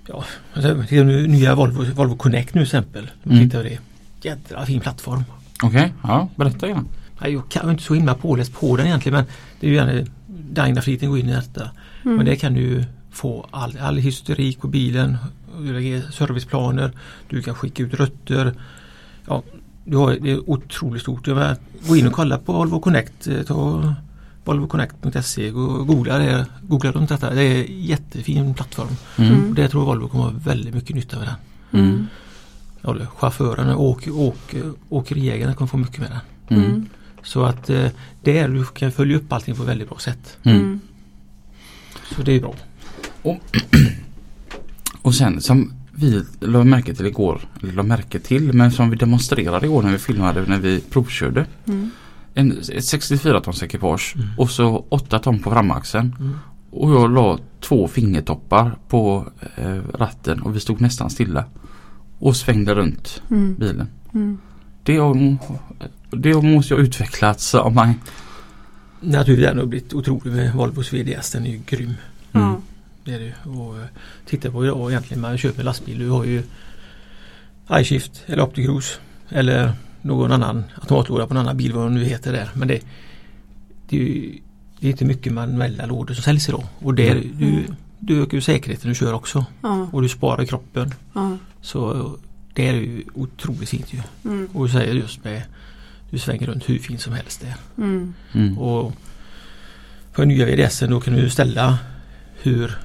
[0.07, 0.23] Ja,
[0.53, 3.11] alltså, är nya Volvo, Volvo Connect nu till exempel.
[3.25, 3.37] Mm.
[3.43, 3.79] tittar på det.
[4.21, 5.23] Jädra fin plattform.
[5.63, 6.85] Okej, ja berätta gärna.
[7.25, 9.25] Jag kan ju inte så himla påläst på den egentligen men
[9.59, 10.05] det är ju
[10.55, 11.69] gärna Dynafriten går in i detta.
[12.05, 12.17] Mm.
[12.17, 15.17] Men det kan du få all, all historik på bilen,
[15.59, 16.91] du lägger serviceplaner,
[17.29, 18.53] du kan skicka ut rutter.
[19.27, 19.43] Ja,
[19.85, 21.27] du har, det är otroligt stort.
[21.27, 21.55] Jag
[21.87, 23.27] gå in och kolla på Volvo Connect.
[23.27, 23.93] eh, Ta
[24.45, 27.29] volvoconnect.se och googla, det, googla runt detta.
[27.33, 28.87] Det är en jättefin plattform.
[29.17, 29.31] Mm.
[29.33, 29.49] Mm.
[29.49, 31.35] Och det tror jag Volvo kommer ha väldigt mycket nytta av den.
[31.83, 32.07] Mm.
[32.81, 34.55] Ja, det- chaufförerna och åk, åk,
[34.89, 36.11] åkeriägarna kommer få mycket med
[36.47, 36.57] den.
[36.59, 36.85] Mm.
[37.23, 37.87] Så att eh,
[38.23, 40.37] det är, du kan följa upp allting på ett väldigt bra sätt.
[40.43, 40.57] Mm.
[40.57, 40.79] Mm.
[42.15, 42.55] Så det är bra.
[45.01, 48.95] Och sen som vi la märke till igår, eller la märke till, men som vi
[48.95, 51.45] demonstrerade igår när vi filmade, när vi provkörde.
[51.65, 51.89] Mm.
[52.33, 54.27] En, ett 64 tons ekipage Mm.
[54.37, 56.15] och så 8 ton på framaxeln.
[56.19, 56.35] Mm.
[56.71, 61.45] Och jag la två fingertoppar på eh, ratten och vi stod nästan stilla.
[62.19, 63.55] Och svängde runt Mm.
[63.55, 63.87] bilen.
[64.13, 64.37] Mm.
[64.83, 65.37] Det, har,
[66.15, 67.93] det måste ju ha utvecklats om man
[69.01, 71.31] Naturligtvis har det blivit otroligt med Volvos VDS.
[71.31, 71.93] Den är ju grym.
[72.31, 72.61] Ja.
[73.03, 73.25] Det är det.
[73.25, 73.51] ju.
[73.51, 73.85] Och eh,
[74.25, 75.99] titta på idag egentligen man köper en lastbil.
[75.99, 76.43] Du har ju
[77.71, 78.93] iShift eller Opticruise
[79.29, 82.49] eller någon annan automatlåda på en annan bil vad de nu heter där.
[82.53, 82.79] Men det,
[83.89, 84.39] det, är, ju,
[84.79, 86.63] det är inte mycket manuella lådor som säljs idag.
[86.79, 87.65] Och det, är- du,
[87.99, 89.45] du ökar ju säkerheten du kör också.
[89.61, 89.87] Ja.
[89.91, 90.93] Och du sparar kroppen.
[91.13, 91.37] Ja.
[91.61, 92.11] Så
[92.53, 93.99] det är ju otroligt fint ju.
[94.25, 94.47] Mm.
[94.53, 95.41] Och du säger just med
[96.13, 97.83] du svänger runt hur fint som helst där.
[97.83, 98.13] Mm.
[98.33, 98.57] Mm.
[98.57, 98.93] Och
[100.13, 101.77] på den nya VDSen då kan du ställa
[102.41, 102.77] hur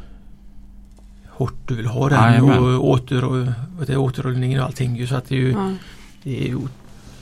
[1.28, 2.58] hårt du vill ha den Jajamän.
[2.58, 3.46] och åter, och,
[3.86, 4.96] det är, återrullningen och allting.
[4.96, 5.06] ju.
[5.06, 5.72] Så att det är ju Ja.
[6.22, 6.56] det är ju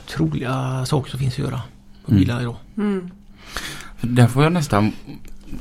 [0.05, 1.61] otroliga saker som finns att göra
[2.05, 2.19] på Mm.
[2.23, 2.55] bilar idag.
[2.77, 3.09] Mm.
[4.01, 4.91] Där får jag nästan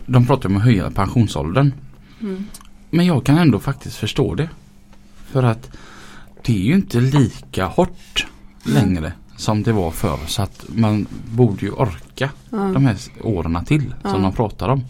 [0.07, 1.73] De pratar om att höja pensionsåldern.
[2.21, 2.47] Mm.
[2.91, 4.49] Men jag kan ändå faktiskt förstå det.
[5.27, 5.71] För att
[6.45, 8.27] det är ju inte lika hårt
[8.65, 10.19] längre som det var förr.
[10.27, 12.57] Så att man borde ju orka Ja.
[12.57, 14.83] de här åren till som de pratar om.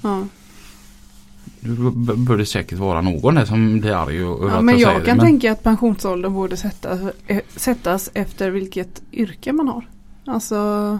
[1.60, 4.78] Nu b- bör det säkert vara någon där som blir arg över Ja, att men
[4.78, 5.22] jag jag säger kan det.
[5.22, 9.88] Men, tänka att pensionsåldern borde sättas, eh, sättas efter vilket yrke man har.
[10.24, 10.98] Alltså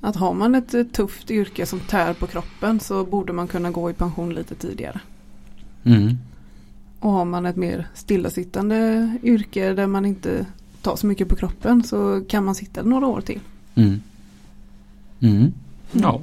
[0.00, 3.70] att har man ett eh, tufft yrke som tär på kroppen så borde man kunna
[3.70, 5.00] gå i pension lite tidigare.
[5.84, 6.18] mm,
[7.00, 10.46] Och har man ett mer stillasittande yrke där man inte
[10.84, 13.40] tar så mycket på kroppen så kan man sitta några år till.
[13.74, 14.00] mm,
[15.20, 15.52] mm.
[15.92, 16.20] Ja,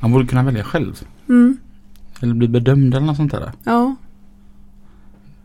[0.00, 1.02] man borde kunna välja själv.
[1.28, 1.58] Mm.
[2.20, 3.52] Eller bli bedömd eller något sånt där.
[3.64, 3.96] Ja,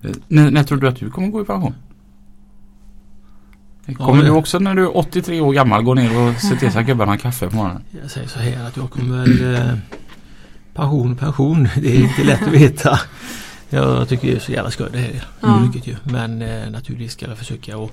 [0.04, 1.74] Eh, När, när tror du att du kommer gå i pension?
[3.97, 6.72] Kommer Ja, du också när du är 83 år gammal gå ner och se till
[6.72, 7.82] så att gubbarna har kaffe på morgonen?
[8.02, 9.74] Jag säger så här att jag kommer väl eh,
[10.74, 11.64] pension, pension.
[11.82, 12.99] Det är inte lätt att veta.
[13.70, 15.66] Jag tycker det är så jävla skoj det här Ja.
[15.66, 15.95] yrket ju.
[16.04, 17.91] Men eh, naturligtvis ska jag försöka och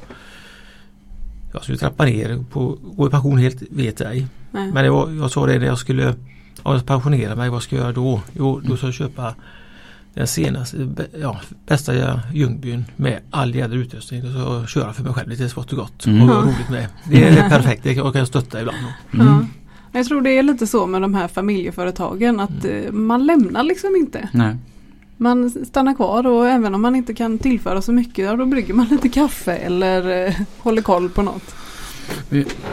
[1.59, 4.27] jag skulle trappa ner på gå i pension helt vet jag ej.
[4.51, 4.73] nej.
[4.73, 6.15] Men det var, jag sa det när jag skulle
[6.63, 8.21] om jag pensionera mig, vad ska jag göra då?
[8.33, 9.35] Jo, då ska jag köpa
[10.15, 10.89] den senaste,
[11.21, 15.73] ja, bästa Ljungbyn med all jädra utrustning och så köra för mig själv lite smått
[15.73, 16.23] och gott Mm.
[16.23, 16.41] och Ja.
[16.41, 16.87] roligt med.
[17.11, 18.79] Det är perfekt, det kan jag stötta ibland.
[19.15, 19.27] Mm.
[19.27, 19.45] Ja.
[19.93, 23.97] Jag tror det är lite så med de här familjeföretagen att eh, man lämnar liksom
[23.97, 24.29] inte.
[24.33, 24.57] Nej.
[25.21, 28.75] Man stannar kvar och även om man inte kan tillföra så mycket ja, då brygger
[28.75, 31.55] man lite kaffe eller eh, håller koll på något.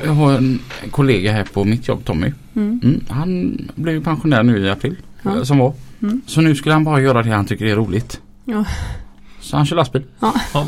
[0.04, 0.60] Jag har en
[0.91, 2.34] kollega här på mitt jobb, Tommy.
[2.56, 2.80] Mm.
[2.84, 3.04] Mm.
[3.10, 4.98] Han blev pensionär nu i april.
[5.24, 5.36] Ja.
[5.38, 5.74] eh, Som var.
[6.02, 6.22] Mm.
[6.26, 8.22] Så nu skulle han bara göra det han tycker är roligt.
[8.46, 8.66] Ja.
[9.41, 10.04] Så han kör lastbil.
[10.20, 10.34] Ja.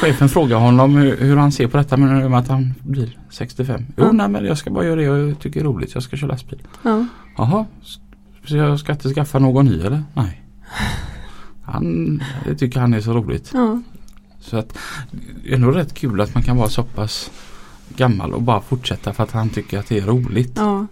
[0.00, 3.82] Chefen frågar honom hur, hur han ser på detta med att han blir 65.
[3.96, 4.12] Jo Ja.
[4.12, 5.94] nej men jag ska bara göra det jag tycker är roligt.
[5.94, 6.62] Jag ska köra lastbil.
[6.82, 7.06] Ja.
[7.36, 7.66] Jaha.
[8.46, 10.02] Så jag ska inte skaffa någon ny eller?
[10.14, 10.42] Nej.
[11.62, 13.50] Han, det tycker han är så roligt.
[13.54, 13.82] Ja.
[14.40, 14.78] Så att
[15.44, 17.30] det är nog rätt kul att man kan vara så pass
[17.96, 20.52] gammal och bara fortsätta för att han tycker att det är roligt.
[20.56, 20.86] ja.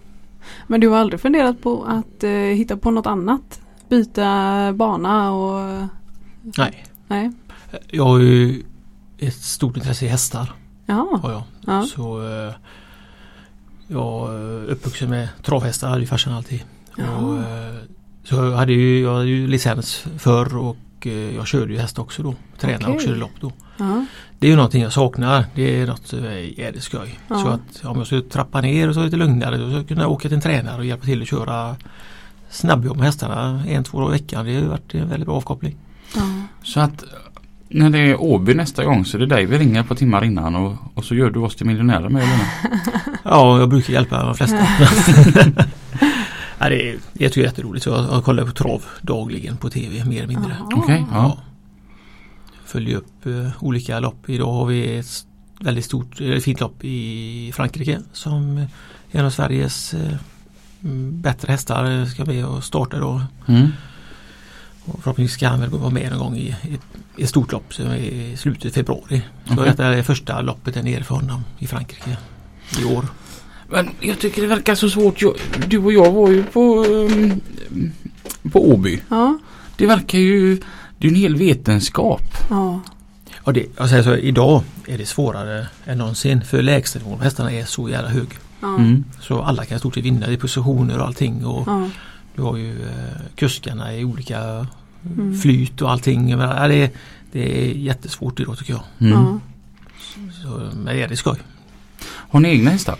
[0.67, 3.61] Men du har aldrig funderat på att eh, hitta på något annat?
[3.89, 5.87] Byta bana och...
[6.57, 7.31] Nej, Nej.
[7.89, 8.63] jag har ju
[9.17, 10.53] ett stort intresse i hästar.
[10.85, 11.19] Ja.
[11.21, 11.43] Har jag.
[11.65, 11.85] Ja.
[11.85, 12.53] Så eh,
[13.87, 16.63] jag är uppvuxen med travhästar, hade ju farsan alltid.
[16.97, 17.75] Och, eh,
[18.23, 21.99] så jag hade ju, jag hade ju licens förr och eh, jag körde ju häst
[21.99, 22.35] också då.
[22.59, 23.07] Tränade och Okej.
[23.07, 23.51] körde lopp då.
[23.77, 24.05] Ja.
[24.39, 25.45] Det är ju någonting jag saknar.
[25.55, 27.19] Det är något eh, jävligt skoj.
[27.27, 27.35] Ja.
[27.35, 30.07] Så att om jag skulle trappa ner och så lite lugnare så skulle jag kunna
[30.07, 31.75] åka till en tränare och hjälpa till att köra
[32.49, 34.45] snabbjobb med hästarna en, två dagar i veckan.
[34.45, 35.75] Det har ju varit en väldigt bra avkoppling.
[36.15, 36.21] Ja.
[36.63, 37.03] Så att
[37.69, 40.55] när det är Åby nästa gång så är det dig vi ringer på timmar innan
[40.55, 42.45] och, och så gör du oss till miljonärer med Lena.
[43.23, 44.57] Ja, jag brukar hjälpa de flesta.
[46.65, 47.83] ja, det, är, det är jätteroligt.
[47.83, 50.57] Så jag, jag kollar på trav dagligen på tv mer eller mindre.
[50.61, 51.37] Okej, ja.
[52.65, 54.29] Följer upp eh, olika lopp.
[54.29, 55.25] Idag har vi ett
[55.59, 58.67] väldigt stort, eh, fint lopp i Frankrike som är
[59.11, 60.17] en av Sveriges eh,
[60.83, 63.21] mm, bättre hästar ska med och starta då.
[63.47, 63.67] Mm.
[64.85, 66.55] Och förhoppningsvis ska han väl vara med någon gång i
[67.17, 69.21] ett, stort lopp som är i slutet av februari.
[69.45, 69.65] Så Okej.
[69.65, 72.17] detta är första loppet där nere för honom i Frankrike
[72.81, 73.05] i år.
[73.75, 75.21] Men jag tycker det verkar så svårt.
[75.21, 75.33] Jag,
[75.67, 77.41] du och jag var ju på, um,
[78.51, 79.01] på Åby.
[79.09, 79.37] Ja.
[79.77, 80.59] Det verkar ju,
[80.97, 82.21] det är en hel vetenskap.
[82.49, 82.81] Ja.
[83.45, 87.51] Ja, det, jag säger så, idag är det svårare än någonsin för lägstanivån på hästarna
[87.51, 88.27] är så jävla hög.
[88.61, 88.75] Ja.
[88.75, 89.03] Mm.
[89.21, 91.45] Så alla kan i stort sett vinna i positioner och allting.
[91.45, 91.89] Och Ja.
[92.35, 94.67] Du har ju eh, kuskarna i olika
[95.17, 95.37] Mm.
[95.39, 96.37] flyt och allting.
[96.37, 96.91] Men, ja, det,
[97.31, 98.83] det är jättesvårt idag tycker jag.
[98.99, 99.13] Mm.
[99.13, 99.39] Ja.
[100.43, 101.37] Så, men det är skoj.
[102.05, 102.95] Har ni egna hästar?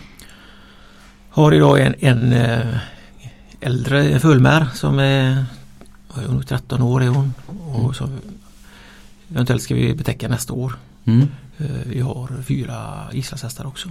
[1.36, 2.76] Har idag en, en eh,
[3.60, 5.44] äldre fullmär som är,
[6.14, 7.34] vad är hon, 13 år är hon.
[7.46, 7.94] Och Mm.
[7.94, 8.10] som,
[9.30, 10.72] eventuellt ska vi betäcka nästa år.
[11.04, 11.28] Mm.
[11.58, 13.88] Eh, vi har fyra islandshästar också.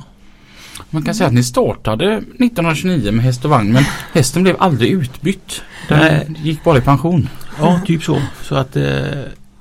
[0.89, 3.83] Man kan säga att ni startade 1929 med häst och vagn men
[4.13, 5.61] hästen blev aldrig utbytt.
[5.89, 6.27] Den Nej.
[6.43, 7.29] gick bara i pension.
[7.59, 8.21] Ja, typ så.
[8.43, 8.83] Så att eh,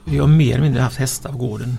[0.05, 1.79] vi har mer eller mindre haft hästar på gården.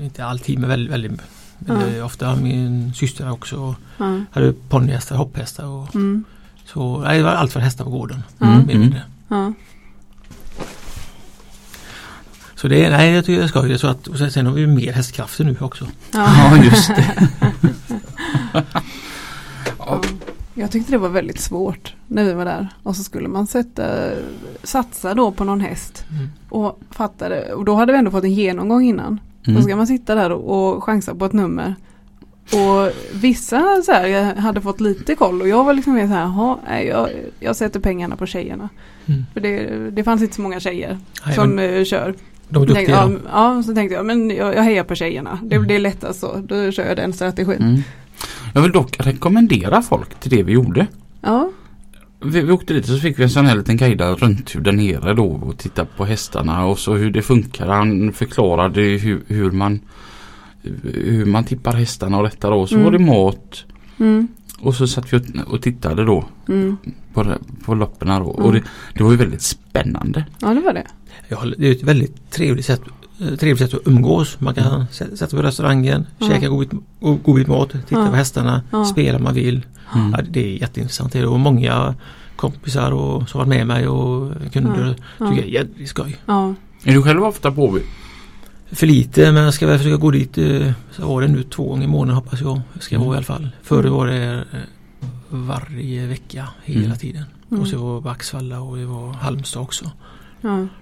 [0.00, 1.20] Inte alltid men väldigt, väldigt
[1.66, 2.36] väldigt ofta.
[2.36, 4.20] Min syster också Ja.
[4.30, 6.24] hade ponnyhästar, hopphästar och Mm.
[6.64, 6.98] så.
[6.98, 8.22] Nej, det var allt för hästar på gården.
[8.66, 9.02] Mindre.
[9.28, 9.52] Ja.
[12.54, 13.78] Så det är, nej jag tycker det är skoj.
[13.78, 15.86] Så att, och sen, sen har vi mer hästkrafter nu också.
[16.12, 16.26] Ja.
[16.52, 17.28] Ja just det.
[19.78, 20.00] Ja.
[20.54, 22.68] Jag tyckte det var väldigt svårt när vi var där.
[22.82, 23.84] Och så skulle man sätta,
[24.62, 26.04] satsa då på någon häst.
[26.10, 26.28] Mm.
[26.48, 29.20] Och fattade, och då hade vi ändå fått en genomgång innan.
[29.44, 29.62] Då Mm.
[29.62, 31.74] ska man sitta där och, och chansa på ett nummer.
[32.52, 36.20] Och vissa så här, hade fått lite koll och jag var liksom mer så här,
[36.22, 37.08] "Jaha, nej, jag,
[37.40, 38.68] jag sätter pengarna på tjejerna.
[39.06, 39.24] Mm.
[39.32, 42.14] För det, det fanns inte så många tjejer Nej, som men eh, kör.
[42.48, 42.96] de är Tänkte, duktiga.
[42.96, 43.18] ja, de.
[43.32, 45.38] ja, så tänkte jag, men jag, jag hejar på tjejerna.
[45.42, 45.68] Det, Mm.
[45.68, 47.62] det är lättast så, då kör jag den strategin.
[47.62, 47.80] Mm.
[48.54, 50.86] Jag vill dock rekommendera folk till det vi gjorde.
[51.20, 51.50] Ja,
[52.24, 54.72] Vi, vi åkte dit och så fick vi en sån här liten guidad rundtur där
[54.72, 57.66] nere då och titta på hästarna och så hur det funkar.
[57.66, 59.80] Han förklarade hur, hur man
[60.82, 62.66] hur man tippar hästarna och detta då.
[62.66, 62.84] Så Mm.
[62.84, 63.64] var det mat
[63.98, 64.28] mm,
[64.60, 66.76] och så satt vi och- tittade då mm.
[67.14, 68.14] på, det- på loppen då.
[68.26, 68.52] Och Mm.
[68.52, 68.68] det,
[68.98, 70.24] det var ju väldigt spännande.
[70.40, 70.86] ja det var det.
[71.28, 72.80] Ja, det är ett väldigt trevligt sätt,
[73.40, 74.40] trevligt sätt att umgås.
[74.40, 74.80] Man kan Mm.
[74.86, 76.26] sä- sätta sig på restaurangen, Ja.
[76.28, 78.06] käka god, bit- god, god bit mat, titta Ja.
[78.10, 78.84] på hästarna, Ja.
[78.84, 79.66] spela om man vill.
[79.94, 80.10] Mm.
[80.16, 81.12] Ja, det är jätteintressant.
[81.12, 81.94] Det är och många
[82.36, 86.16] kompisar och, som varit med mig och kunder tycker det är jävligt skoj.
[86.84, 87.80] Är du själv ofta på Åby?
[88.72, 91.68] För lite men jag ska väl försöka gå dit eh, så var det nu två
[91.68, 92.60] gånger i månaden hoppas jag.
[92.80, 93.06] Ska Mm.
[93.06, 93.48] vara i alla fall.
[93.62, 94.58] Förr var det eh,
[95.28, 96.98] varje vecka hela Mm.
[96.98, 97.24] tiden.
[97.50, 97.62] Mm.
[97.62, 99.90] Och så var det Vaxvalla och det var Halmstad också.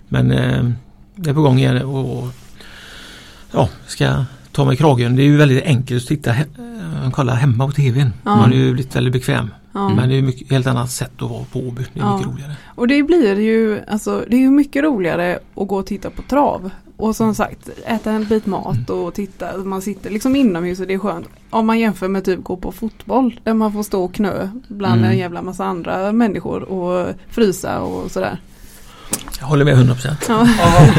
[0.08, 0.70] Men eh,
[1.26, 2.28] är på gång igen och
[3.52, 5.16] ja, ska ta mig i kragen.
[5.16, 6.34] Det är ju väldigt enkelt att titta,
[7.02, 8.12] man kollar hemma på TVn.
[8.24, 8.30] Ja.
[8.36, 9.50] Man har ju blivit väldigt bekväm.
[9.72, 9.88] Ja.
[9.88, 11.82] Men det är mycket, helt annat sätt att vara på Åby.
[11.94, 12.16] Det är Ja.
[12.16, 12.52] mycket roligare.
[12.74, 16.22] Och det blir ju, alltså det är ju mycket roligare att gå och titta på
[16.22, 16.70] trav.
[16.96, 19.56] Och som sagt, äta en bit mat och titta.
[19.56, 21.26] Man sitter liksom inomhus och det är skönt.
[21.50, 23.40] Om man jämför med typ gå på fotboll.
[23.44, 25.10] Där man får stå och knö bland Mm.
[25.10, 28.40] en jävla massa andra människor och frysa och sådär.
[29.40, 30.14] Jag håller med 100%.
[30.28, 30.46] Ja.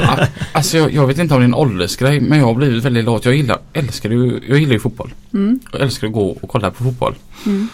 [0.01, 2.85] Ja, alltså jag, jag vet inte om det är en åldersgrej men jag har blivit
[2.85, 3.25] väldigt lat.
[3.25, 5.13] Jag gillar, älskar ju, jag gillar ju fotboll.
[5.33, 5.59] Mm.
[5.71, 7.15] Jag älskar att gå och kolla på fotboll.
[7.45, 7.67] Mm.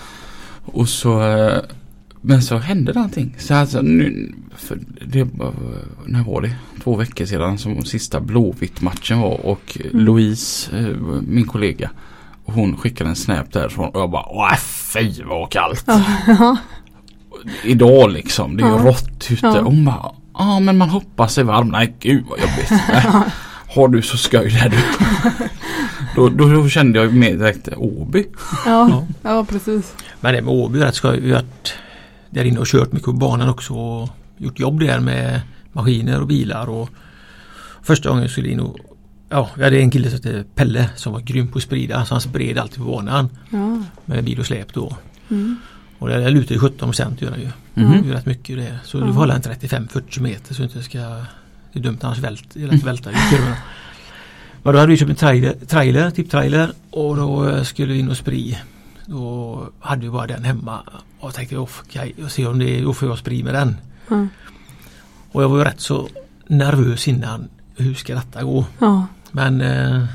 [0.66, 1.58] Och så eh,
[2.22, 3.36] Men så hände någonting.
[3.40, 5.54] Så alltså nu, för det, var-
[6.06, 6.52] när var det?
[6.84, 10.06] Två veckor sedan som sista Blåvitt-matchen var och Mm.
[10.06, 10.86] Louise, eh,
[11.28, 11.90] min kollega,
[12.46, 14.56] hon skickade en snap därifrån och jag bara Åh
[14.94, 15.86] fy vad kallt.
[16.28, 16.58] Ja.
[17.64, 18.84] Idag liksom, det är ju Ja.
[18.90, 19.46] rått ute.
[19.48, 19.62] Ja.
[19.62, 21.68] Hon bara Ja men man hoppas sig varm.
[21.68, 22.70] Nej gud vad jobbigt.
[23.76, 24.78] Har du så skoj där du.
[26.16, 28.26] då, då, då kände jag mer direkt Åby.
[28.66, 29.08] Ja.
[29.22, 29.94] ja, precis.
[30.20, 31.20] Men det med Åby är rätt skoj.
[31.20, 31.74] Vi har varit
[32.30, 35.42] där inne och kört mycket på banan också och gjort jobb där med
[35.74, 36.70] maskiner och bilar.
[36.70, 36.90] Och
[37.82, 38.78] första gången skulle vi in och
[39.30, 42.14] Ja, vi hade en kille som hette Pelle som var grym på att sprida så
[42.14, 43.84] han spred alltid på banan Ja.
[44.06, 44.96] med bil och släp då.
[45.30, 45.58] Mm.
[46.00, 47.50] Och det lutar ju 17 procent gör det ju.
[47.84, 47.92] Mhm.
[47.92, 48.80] Det är ju rätt mycket det.
[48.84, 51.00] Så du får hålla en 35-40 meter så du inte ska
[51.74, 53.58] Det är dumt annars vält, det är lätt välta i kurvorna.
[54.64, 58.10] Men då hade vi köpt en trailer, trailer tipptrailer och då eh, skulle vi in
[58.10, 58.60] och spri.
[59.06, 60.80] Då hade vi bara den hemma
[61.20, 63.78] och tänkte okej, jag ser om det är, då får jag spri med den.
[64.10, 64.28] Ja.
[65.32, 66.10] Och jag var ju rätt så
[66.48, 67.50] nervös innan.
[67.76, 68.66] Hur ska detta gå?
[68.80, 69.08] Ja.
[69.32, 70.06] Men eh,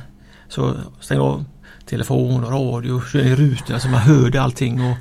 [0.48, 1.44] så stängde jag av
[1.86, 4.80] telefon och radio körde i rutorna så man hörde allting.
[4.80, 4.96] Och,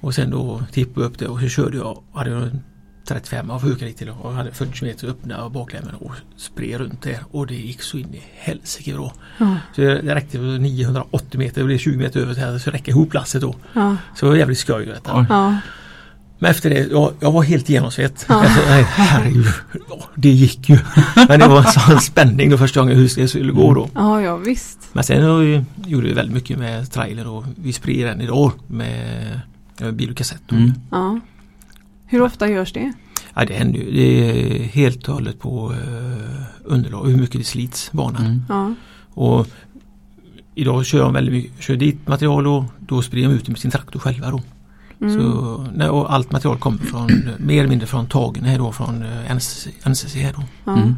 [0.00, 2.02] och sen då tippade jag upp det och så körde jag.
[2.12, 2.60] Hade jag en
[3.08, 7.18] 35 av höger till och hade 40 meter öppna och baklämmen och spred runt där.
[7.30, 9.12] Och det gick så in i helsike bra.
[9.38, 9.56] Ja.
[9.74, 11.60] Så det det räckte för 980 meter.
[11.60, 13.54] Det blev 20 meter över till här, så räcker ihop lasset då.
[13.72, 13.96] Ja.
[14.16, 15.18] Så det var jävligt skoj detta.
[15.18, 15.26] Oj.
[15.28, 15.56] Ja.
[16.38, 18.26] Men efter det, jag, jag var helt genomsvett.
[18.28, 18.44] Ja.
[18.44, 19.46] Efter, nej, herregud,
[19.88, 20.78] ja, det gick ju.
[21.28, 23.88] Men det var en sån spänning då första gången hur det skulle gå då.
[23.94, 24.78] ja, ja visst.
[24.92, 29.40] Men sen vi, gjorde vi väldigt mycket med trailer och vi sprider den idag med
[29.80, 30.52] eh, bil och kassett.
[30.52, 30.72] Mm.
[30.90, 31.20] Ja.
[32.06, 32.92] Hur ofta görs det?
[33.34, 33.92] Ja, det händer ju.
[33.92, 38.26] Det är helt och hållet på eh, underlag hur mycket det slits banan.
[38.26, 38.44] Mm.
[38.48, 38.74] Ja.
[39.14, 39.46] Och
[40.54, 43.58] idag kör de väldigt mycket, kör dit material och då sprider de ut det med
[43.60, 44.40] sin traktor själva då.
[45.00, 45.14] Mm.
[45.14, 48.72] Så, nej, och allt material kommer från, eh, mer eller mindre från tagen här då
[48.72, 49.36] från eh,
[49.86, 50.42] NCC, här då.
[50.64, 50.76] Ja.
[50.76, 50.94] Mm.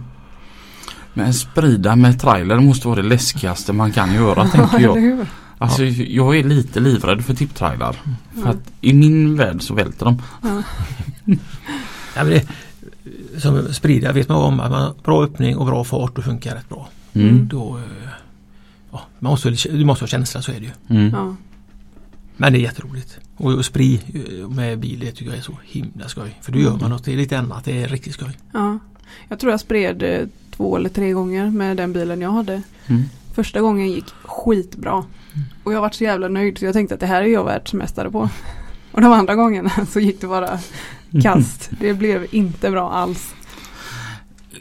[1.15, 5.27] Men sprida med trailer måste vara det läskigaste man kan göra tänker jag.
[5.59, 7.93] Alltså jag är lite livrädd för tipptrailar.
[8.35, 8.49] För Ja.
[8.49, 10.23] att i min värld så välter de.
[10.43, 10.63] Ja.
[12.17, 12.47] Ja, men det,
[13.41, 16.55] som sprida vet man om att man har bra öppning och bra fart och funkar
[16.55, 16.89] rätt bra.
[17.13, 17.49] Mm.
[17.49, 18.09] Då, eh,
[18.93, 20.97] ja, man måste, du måste ha känsla så är det ju.
[20.97, 21.11] Mm.
[21.11, 21.35] Ja.
[22.37, 23.19] Men det är jätteroligt.
[23.37, 26.39] Och, och spri eh, med bil det tycker jag är så himla skoj.
[26.43, 28.39] För då gör man något, det är lite annat, det är riktigt skoj.
[28.53, 28.79] Ja.
[29.29, 32.63] Jag tror jag spred eh, två eller tre gånger med den bilen jag hade.
[32.87, 33.03] Mm.
[33.39, 35.05] Första gången gick skitbra.
[35.65, 38.11] Och jag var så jävla nöjd så jag tänkte att det här är jag världsmästare
[38.11, 38.29] på.
[38.93, 40.59] Och de andra gångerna så gick det bara
[41.23, 41.71] kast.
[41.81, 43.35] Det blev inte bra alls.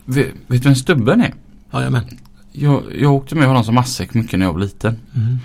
[0.06, 1.34] Vet, vet du vem Stubben är?
[1.74, 2.04] Jajamän.
[2.52, 5.00] Jag, jag åkte med honom som matsäck mycket när jag var liten.
[5.16, 5.38] Mm.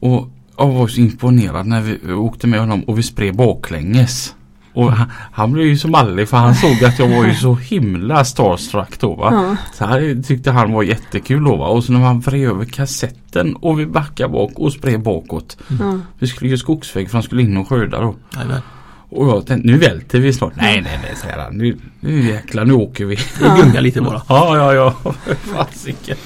[0.00, 0.28] Och
[0.58, 4.34] jag var så imponerad när vi åkte med honom och vi spred baklänges.
[4.76, 7.54] Och han, han blev ju som mallig för han såg att jag var ju så
[7.54, 9.28] himla starstruck då va.
[9.32, 9.56] Ja.
[9.74, 11.66] Så här tyckte han var jättekul då va.
[11.68, 15.56] Och så när man vred över kassetten och vi backade bak och spred bakåt.
[15.80, 15.98] Ja.
[16.18, 18.14] Vi skulle ju skogsväg för han skulle in och skörda då.
[18.34, 18.60] Jajamän.
[19.08, 20.52] Och jag tänkte nu välter vi snart.
[20.56, 21.56] Nej nej nej säger han.
[21.58, 23.16] Nu, nu jäklar nu åker vi.
[23.16, 24.22] Det gungar lite bara.
[24.28, 25.12] Ja ja ja.
[25.36, 26.16] Fasiken.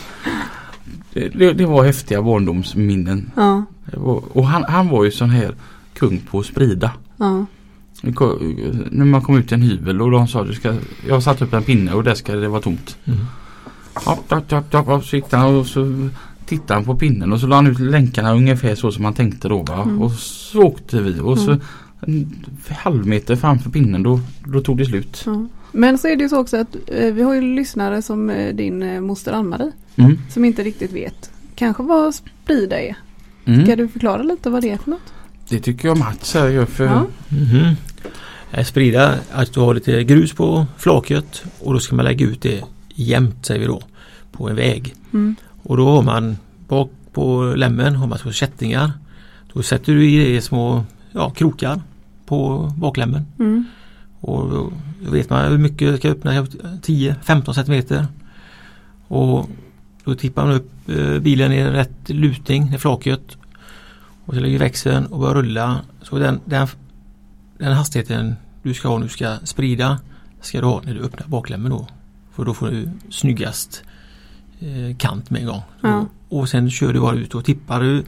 [1.12, 3.30] Det, det, det var häftiga barndomsminnen.
[3.36, 3.64] Ja.
[3.84, 5.55] Det var- Och han, han var ju sån här
[5.94, 6.90] kung på att sprida.
[7.16, 7.46] Ja.
[8.03, 10.74] När man kom ut till en hyvel och de sa du ska
[11.09, 12.96] Jag har satt upp en pinne och där ska det vara tomt.
[13.05, 13.18] Mm.
[14.70, 16.09] Ja, så gick han och så
[16.46, 19.48] tittade han på pinnen och så la han ut länkarna ungefär så som man tänkte
[19.48, 19.82] då va.
[19.82, 20.03] Mm.
[20.03, 21.57] Och så åkte vi och så
[22.07, 22.26] Mm.
[22.68, 25.22] en halv meter framför pinnen då, då tog det slut.
[25.26, 25.46] Ja.
[25.72, 28.55] Men så är det ju så också att eh, vi har ju lyssnare som eh,
[28.55, 30.18] din eh, moster Ann-Marie Mm.
[30.30, 32.96] som inte riktigt vet kanske vad sprida är.
[33.44, 33.64] Mm.
[33.64, 35.12] Ska du förklara lite vad det är för något?
[35.48, 37.07] Det tycker jag Mats här gör för Ja.
[37.30, 37.72] Eh,
[38.64, 42.64] Sprida att du har lite grus på flaket och då ska man lägga ut det
[42.94, 43.82] jämnt säger vi då
[44.32, 44.94] på en väg.
[45.12, 45.36] Mm.
[45.62, 46.36] Och då har man
[46.68, 48.92] bak på lämmen har man två kättingar.
[49.53, 51.80] Då sätter du i det små ja, krokar
[52.26, 53.26] på baklämmen.
[53.38, 53.64] Mm.
[54.20, 54.72] Och då
[55.11, 58.07] vet man hur mycket det ska öppna, 10-15 centimeter.
[59.09, 59.48] Och
[60.05, 63.36] då tippar man upp eh, bilen i rätt lutning, i flaket.
[64.24, 65.80] Och så lägger växeln och börjar rulla.
[66.03, 66.68] Så den, den,
[67.61, 69.98] den hastigheten du ska ha nu ska sprida
[70.40, 71.86] ska du ha när du öppnar baklämmen då.
[72.32, 73.82] För då får du snyggast
[74.61, 75.62] eh, kant med en gång.
[75.80, 76.06] Ja.
[76.28, 78.04] Och sen kör du bara ut och tippar du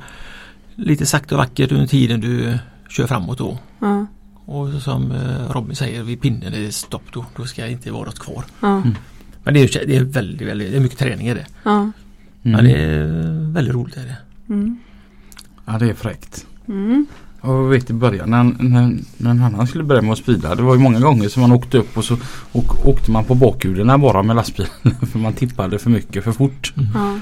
[0.74, 3.58] lite sakta och vackert under tiden du kör framåt då.
[3.78, 4.06] Ja.
[4.44, 7.24] Och så som eh, Robin säger vid pinnen är det stopp då.
[7.36, 8.44] Då ska inte vara något kvar.
[8.60, 8.82] Ja.
[9.44, 11.46] Men det är, det är väldigt, väldigt, det är mycket träning i det.
[11.62, 11.70] Ja.
[11.80, 11.92] Mm.
[12.42, 13.96] Men det är väldigt roligt.
[13.96, 14.16] Är det.
[14.48, 14.78] Mm.
[15.64, 16.46] Ja det är fräckt.
[16.68, 17.06] Mm.
[17.44, 20.54] Och jag vet i början när, när, när en annan skulle börja med att sprida.
[20.54, 22.16] Det var ju många gånger som man åkte upp och så
[22.52, 24.70] och, åkte man på bakhjulen bara med lastbilen.
[25.12, 26.72] För man tippade för mycket för fort.
[26.94, 27.18] Ja.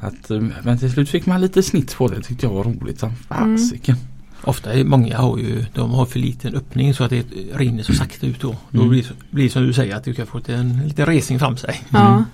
[0.00, 2.22] Så att, eh, men till slut fick man lite snitt på det.
[2.22, 3.96] tyckte jag var roligt som fasiken.
[4.42, 7.92] Ofta är många har ju de har för liten öppning så att det rinner så
[7.94, 8.56] sakta ut då.
[8.70, 8.88] Då Mm.
[8.90, 11.80] blir, blir det som du säger att du kan få en liten resning fram sig.
[11.90, 12.24] Ja.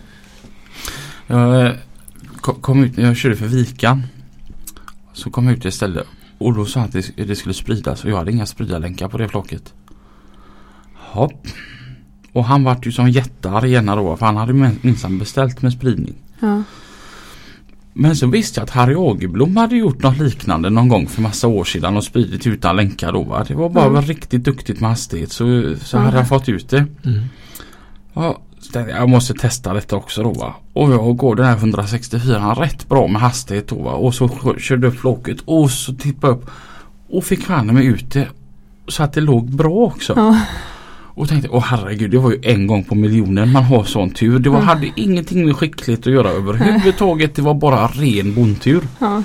[1.26, 1.72] Jag eh,
[2.40, 4.02] ko- kom ut, jag körde för Vikan.
[5.12, 6.06] Så kom jag ut istället.
[6.46, 9.18] Och då sa han att det, det skulle spridas och jag hade inga spridarlänkar på
[9.18, 9.74] det flaket.
[10.94, 11.46] Hopp.
[12.32, 15.72] Och han vart ju som jättearg igen då för han hade min- minsann beställt med
[15.72, 16.14] spridning.
[16.40, 16.62] Ja.
[17.94, 21.48] Men så visste jag att Harry Agerblom hade gjort något liknande någon gång för massa
[21.48, 23.22] år sedan och spridit utan länkar då.
[23.22, 23.44] Va?
[23.48, 24.02] Det var bara Mm.
[24.02, 26.04] riktigt duktigt med hastighet så, så Mm.
[26.06, 26.78] hade han fått ut det.
[27.04, 27.20] Mm.
[28.14, 28.40] Ja,
[28.72, 30.54] tänkte jag måste testa detta också då va.
[30.72, 33.90] Och jag går den här 164 rätt bra med hastighet då va.
[33.92, 36.50] Och så kö- körde upp floket och så tippade jag upp.
[37.10, 38.28] Och fick fan mig ut det.
[38.88, 40.12] Så att det låg bra också.
[40.16, 40.40] Ja.
[41.14, 44.38] Och tänkte åh herregud det var ju en gång på miljonen man har sån tur.
[44.38, 44.68] Det var, Mm.
[44.68, 47.34] hade ingenting med skicklighet att göra överhuvudtaget.
[47.34, 48.82] Det var bara ren bondtur.
[48.98, 49.22] Ja.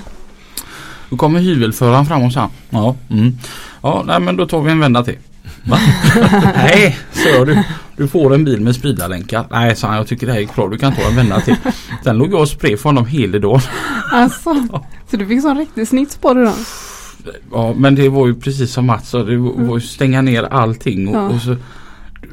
[1.10, 3.32] Då kommer hyvelföraren fram och sa ja, mm.
[3.82, 5.16] ja nej, men då tar vi en vända till.
[5.64, 5.78] Va?
[6.56, 7.44] nej, sa.
[7.44, 7.62] Du,
[7.96, 9.44] du får en bil med spridarlänkar.
[9.50, 9.96] Nej, sa han.
[9.96, 10.68] Jag tycker det här är bra.
[10.68, 11.56] Du kan ta en vända till.
[12.04, 13.60] Sen låg jag och spred för honom hela dagen.
[14.12, 14.54] Alltså.
[15.10, 16.52] Så du fick sån riktig snitt på det då?
[17.52, 19.22] Ja, men det var ju precis som Mats sa.
[19.22, 21.08] Det var ju stänga ner allting.
[21.08, 21.28] Och, Ja.
[21.28, 21.56] och så,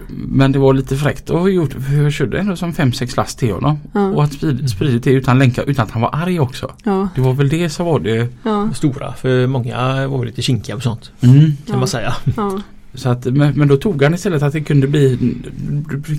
[0.09, 1.75] men det var lite fräckt ha gjort.
[2.03, 3.79] Jag körde ändå som 5-6 last till honom.
[3.93, 4.07] Ja.
[4.07, 6.71] Och att sprid, spridit det utan länkar utan att han var arg också.
[6.83, 7.07] Ja.
[7.15, 8.27] Det var väl det som var det.
[8.43, 8.69] Ja.
[8.73, 11.39] Stora för många var ju lite kinkiga och sånt Mm.
[11.39, 11.77] kan Ja.
[11.77, 12.15] man säga.
[12.95, 15.17] Så att, men, men då tog han istället att det kunde bli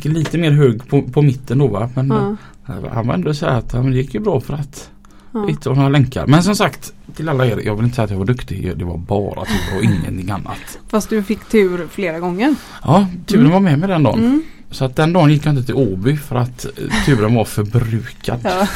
[0.03, 1.91] lite mer hög på, på mitten då va.
[1.95, 2.37] Men Ja.
[2.75, 4.91] eh, han var ändå så här att det gick ju bra för att
[5.33, 5.49] Ja.
[5.65, 6.27] ha några länkar.
[6.27, 8.73] Men som sagt till alla er, jag vill inte säga att jag var duktig.
[8.77, 10.79] Det var bara tur och ingenting annat.
[10.89, 12.55] Fast du fick tur flera gånger.
[12.85, 13.53] Ja, turen Mm.
[13.53, 14.19] var med mig den dagen.
[14.19, 14.43] Mm.
[14.71, 18.41] Så att den dagen gick jag inte till Åby för att eh, turen var förbrukad.
[18.45, 18.67] Ja.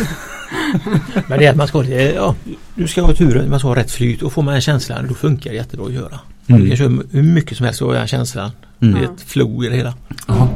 [1.28, 2.34] Men det är att man ska lite, ja,
[2.74, 5.14] du ska ha turen, man ska ha rätt flyt och får man den känslan då
[5.14, 6.20] funkar det jättebra att göra.
[6.46, 6.60] Mm.
[6.62, 8.50] Du kan köra hur mycket som helst och ha den känslan.
[8.80, 8.94] Mm.
[8.94, 9.94] Det är ett flow i det hela.
[10.26, 10.48] Ja.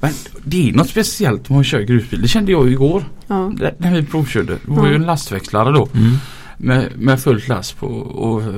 [0.00, 0.12] Men
[0.44, 2.22] det är något speciellt med att köra grusbil.
[2.22, 3.48] Det kände jag ju igår Ja.
[3.48, 4.52] när- när vi provkörde.
[4.52, 5.88] Det var ju en lastväxlare då.
[6.56, 8.48] med, med full last på, och, eh,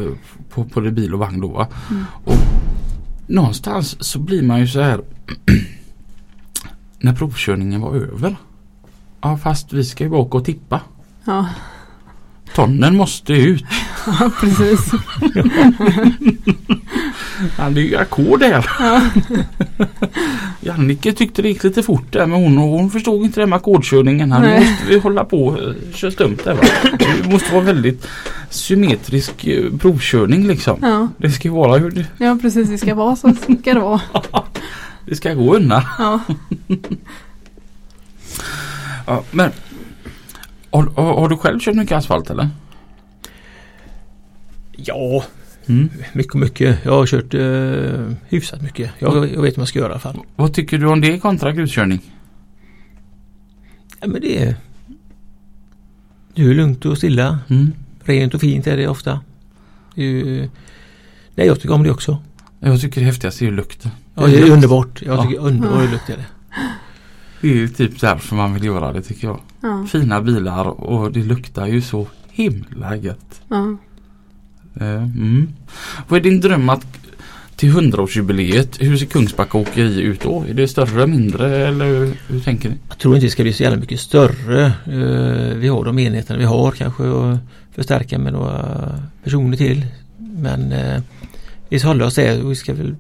[0.55, 1.49] på, på det bil och vagn då.
[1.49, 1.69] va.
[1.91, 2.05] Mm.
[2.25, 2.35] Och
[3.27, 5.01] någonstans så blir man ju så här
[7.05, 8.37] när provkörningen var över.
[9.21, 10.81] Ja fast vi ska ju bara åka och tippa.
[11.25, 11.47] Ja.
[12.55, 13.65] Tonnen måste ut.
[14.07, 14.91] ja, precis.
[17.59, 18.67] Ja, det är ju ackord här.
[18.79, 19.01] Ja.
[20.61, 24.29] Jannike tyckte det gick lite fort där men hon, hon förstod inte det med ackordkörningen.
[24.29, 24.61] Nej.
[24.61, 25.59] måste vi hålla på och
[25.95, 26.63] köra stumt där va.
[26.99, 28.07] Det måste vara väldigt
[28.51, 30.79] symmetrisk eh, provkörning liksom.
[30.83, 31.09] Ja.
[31.17, 32.69] Det ska vara hur det, ja, precis.
[32.69, 34.01] Det ska vara så ska det vara.
[35.07, 35.83] Det ska gå undan.
[35.99, 36.21] Ja.
[39.07, 39.51] Ja, men
[40.71, 42.49] har, har, har du själv kört mycket asfalt eller?
[44.77, 45.25] Ja,
[45.67, 45.91] Mm.
[46.13, 46.79] mycket mycket.
[46.85, 48.91] Jag har kört eh, hyfsat mycket.
[48.99, 50.19] Jag, jag vet vad man ska göra i alla fall.
[50.37, 52.01] Vad tycker du om det kontra gruskörning?
[54.01, 54.57] Ja, men det är
[56.35, 57.39] det är ju lugnt och stilla.
[57.51, 57.73] Mm.
[58.05, 59.21] Rent och fint är det ofta.
[59.95, 60.49] Det är ju,
[61.35, 62.23] nej, jag tycker om det också.
[62.61, 63.91] Jag tycker det häftigaste är ju lukten.
[64.15, 65.03] Ja, det är underbart.
[65.03, 65.23] Jag Ja.
[65.23, 66.25] tycker underbar lukt är det.
[67.41, 69.41] Det är ju typ därför man vill göra det tycker jag.
[69.61, 69.87] Ja.
[69.93, 73.41] Fina bilar och det luktar ju så himla gött.
[73.49, 73.77] Ja.
[74.81, 75.49] Eh, Mm.
[76.09, 76.87] Vad är din dröm att
[77.57, 80.45] till 100-årsjubileet, hur ser Kungsbacka åkeri ut då?
[80.49, 82.77] Är det större, mindre eller hur tänker ni?
[82.89, 84.65] Jag tror inte det ska bli så jävla mycket större.
[84.67, 87.37] Eh, vi har de enheterna vi har kanske och
[87.75, 88.65] förstärka med några
[89.25, 89.87] personer till.
[90.19, 90.75] Men
[91.69, 92.97] vi ska hålla oss där och vi ska väl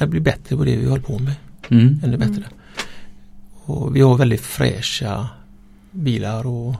[0.00, 1.34] äh, bli bättre på det vi håller på med.
[1.68, 2.00] Mm.
[2.04, 2.42] Ännu bättre.
[3.64, 5.28] Och vi har väldigt fräscha
[5.90, 6.74] bilar och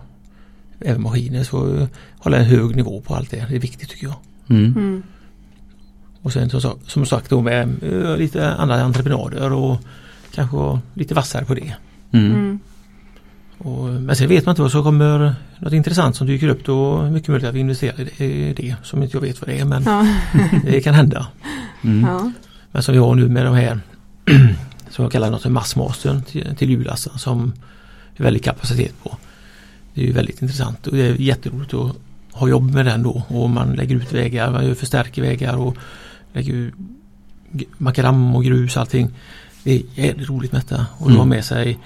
[0.80, 3.46] även maskiner så hålla en hög nivå på allt det.
[3.48, 4.16] Det är viktigt tycker jag.
[4.48, 4.64] Mm.
[4.76, 5.02] Mm.
[6.22, 9.78] Och sen som, sa- som sagt då med eh, lite andra entreprenader och
[10.34, 11.74] kanske lite vassare på det.
[12.12, 12.32] Mm.
[12.32, 12.58] Mm.
[13.58, 16.98] Och, men sen vet man inte vad som kommer något intressant som dyker upp då
[17.00, 19.58] är det mycket möjligt att vi investerar i det som inte jag vet vad det
[19.60, 20.06] är men Ja.
[20.64, 21.26] det kan hända.
[21.84, 22.00] Mm.
[22.10, 22.32] Ja.
[22.72, 23.80] Men som vi har nu med de här
[24.90, 27.52] som jag kallar något för massmastern till, till hjullastaren som
[28.16, 29.16] är väldigt kapacitet på.
[29.94, 31.96] Det är ju väldigt intressant och det är jätteroligt att
[32.32, 35.76] ha jobb med den då och man lägger ut vägar, man gör förstärker vägar och
[36.32, 36.74] lägger ut
[37.78, 39.10] makadam och grus och allting.
[39.64, 41.18] Det är jävligt roligt med detta och Mm.
[41.18, 41.78] ha med sig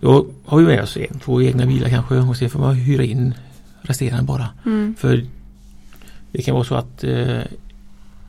[0.00, 3.04] då har vi med oss en, två egna bilar kanske och sen får man hyra
[3.04, 3.34] in
[3.82, 4.48] resterande bara.
[4.66, 4.94] Mm.
[4.98, 5.24] För
[6.32, 7.40] det kan vara så att eh,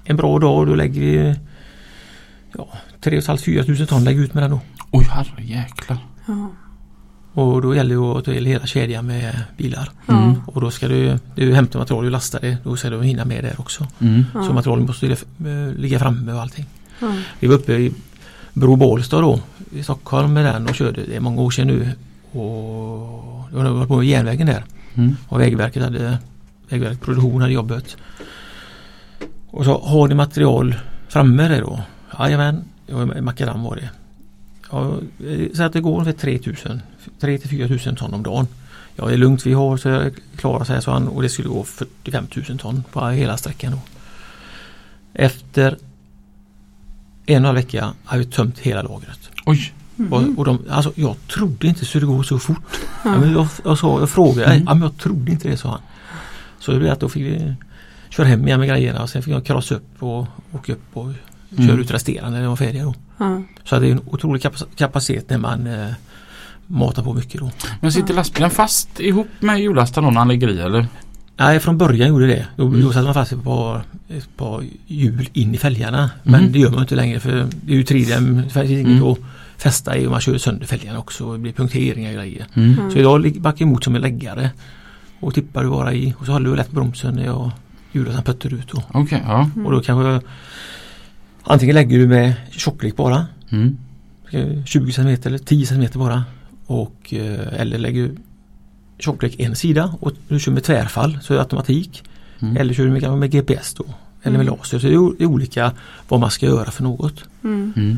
[0.03, 1.35] en bra dag då lägger vi
[2.57, 2.67] ja,
[3.01, 4.59] 3 500-4 tusen ton lägger ut med den då.
[4.91, 5.97] Oj herre jäklar.
[6.25, 6.49] Ja.
[7.33, 9.89] Och då gäller det att ta hela kedjan med bilar.
[10.07, 10.23] Mm.
[10.23, 10.35] Ja.
[10.45, 12.57] Och då ska du, du hämta material och lasta det.
[12.63, 13.87] Då ska du hinna med där också.
[13.99, 14.25] Mm.
[14.33, 14.43] Ja.
[14.43, 15.17] Så materialet måste eh,
[15.75, 16.65] ligga framme och allting.
[16.99, 17.13] Ja.
[17.39, 17.93] Vi var uppe i
[18.53, 19.39] Bro Bålsta då
[19.71, 21.01] i Stockholm med den och körde.
[21.05, 21.89] Det är många år sedan nu.
[22.31, 22.43] Och
[23.51, 24.63] har varit på järnvägen där.
[24.93, 25.15] Mm.
[25.27, 26.17] Och Vägverket hade
[26.69, 27.97] Vägverket Produktion hade jobbet.
[29.49, 30.75] Och så har ni material
[31.09, 31.79] framme där då?
[32.19, 33.89] Jajamän, ja, makadam var det.
[34.71, 34.97] Ja,
[35.53, 36.81] så att det går ungefär 3000
[37.19, 38.47] 3 till 4000 ton om dagen.
[38.95, 41.49] Ja det är lugnt vi har så jag klarar sig så han och det skulle
[41.49, 43.79] gå 45 000 ton på hela sträckan då.
[45.13, 49.29] Efter en och en halv vecka har vi tömt hela lagret.
[49.45, 49.73] Oj.
[49.95, 50.13] Mhm.
[50.13, 52.57] Och, och de, alltså, jag trodde inte det skulle gå så fort.
[52.71, 53.11] Ja.
[53.13, 53.19] Ja.
[53.19, 54.63] men jag, jag, sa, jag frågade, Mm.
[54.67, 55.81] ja, men jag trodde inte det sa han.
[56.59, 57.53] Så det blev att då fick vi
[58.09, 61.09] köra hem igen med grejerna och sen fick jag krossa upp och åka upp och
[61.57, 61.67] Mm.
[61.69, 62.93] köra ut resterande när de var färdiga då.
[63.17, 63.41] Ja.
[63.63, 65.89] Så det är en otrolig kapac- kapacitet när man eh,
[66.67, 67.51] matar på mycket då.
[67.81, 70.87] Men sitter lastbilen fast ihop med hjullastaren när han ligger i eller?
[71.37, 72.47] Nej från början gjorde det.
[72.55, 72.81] Då, Mm.
[72.81, 76.09] då satte man fast ett par, ett par hjul in i fälgarna.
[76.23, 76.51] Men Mm.
[76.51, 77.31] det gör man inte längre för
[77.65, 79.03] det är ju 3D, det finns inget Mm.
[79.03, 79.17] att
[79.57, 81.25] fästa i och man kör sönder fälgarna också.
[81.25, 82.45] och Det blir punkteringar och grejer.
[82.53, 82.73] Mm.
[82.79, 82.91] Mm.
[82.91, 84.49] Så idag ligger- backar emot som en läggare.
[85.19, 87.51] Och tippar du bara i och så håller du lätt bromsen när jag
[87.91, 88.67] hjulet puttar ut.
[88.71, 88.83] Då.
[88.93, 89.49] Okej, ja.
[89.55, 89.65] Mm.
[89.65, 90.27] Och då kanske
[91.43, 93.27] antingen lägger du med tjocklek bara.
[93.49, 93.77] Mm.
[94.31, 96.23] eh, 20 cm eller 10 cm bara.
[96.65, 98.15] Och, eh, eller lägger du
[98.99, 102.03] tjocklek en sida och du kör med tvärfall så är det automatik.
[102.41, 102.57] Mm.
[102.57, 103.83] Eller kör du med, med GPS då.
[104.23, 104.57] Eller med Mm.
[104.57, 104.79] laser.
[104.79, 105.71] Så det är olika
[106.09, 107.23] vad man ska göra för något.
[107.43, 107.73] Mm.
[107.75, 107.97] Mm.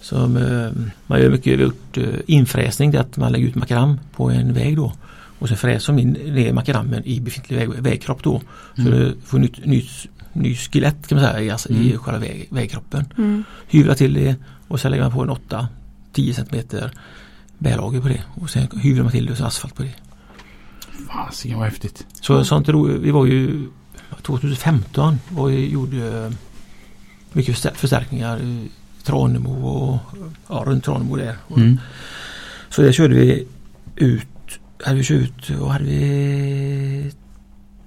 [0.00, 0.70] Som, eh,
[1.06, 4.52] man gör mycket, gjort eh, infräsning, det är att man lägger ut makadam på en
[4.52, 4.92] väg då.
[5.38, 8.40] Och så fräser man in ner makadamen i befintlig väg, vägkropp då.
[8.76, 8.92] Så Mm.
[8.92, 9.90] du får nytt, nytt,
[10.38, 11.98] ny skelett kan man säga i, alltså, i Mm.
[11.98, 13.04] själva väg, vägkroppen.
[13.18, 13.44] Mm.
[13.68, 14.36] Hyvlar till det
[14.68, 16.80] och sen lägger man på en 8-10 cm
[17.58, 18.22] bärlager på det.
[18.34, 19.94] Och sen hyvlar man till det och så asfalt på det.
[21.08, 22.06] Fasiken vad häftigt.
[22.20, 23.66] Så sånt är ro- vi var ju
[24.22, 26.30] 2015 och vi gjorde eh,
[27.32, 28.68] mycket förstär- förstärkningar i
[29.04, 29.98] Tranemo och
[30.48, 31.36] ja, runt Tranemo där.
[31.56, 31.78] Mm.
[32.70, 33.46] Så där körde vi
[33.96, 34.26] ut,
[34.84, 35.20] hade vi kört
[35.50, 37.12] ut, och hade vi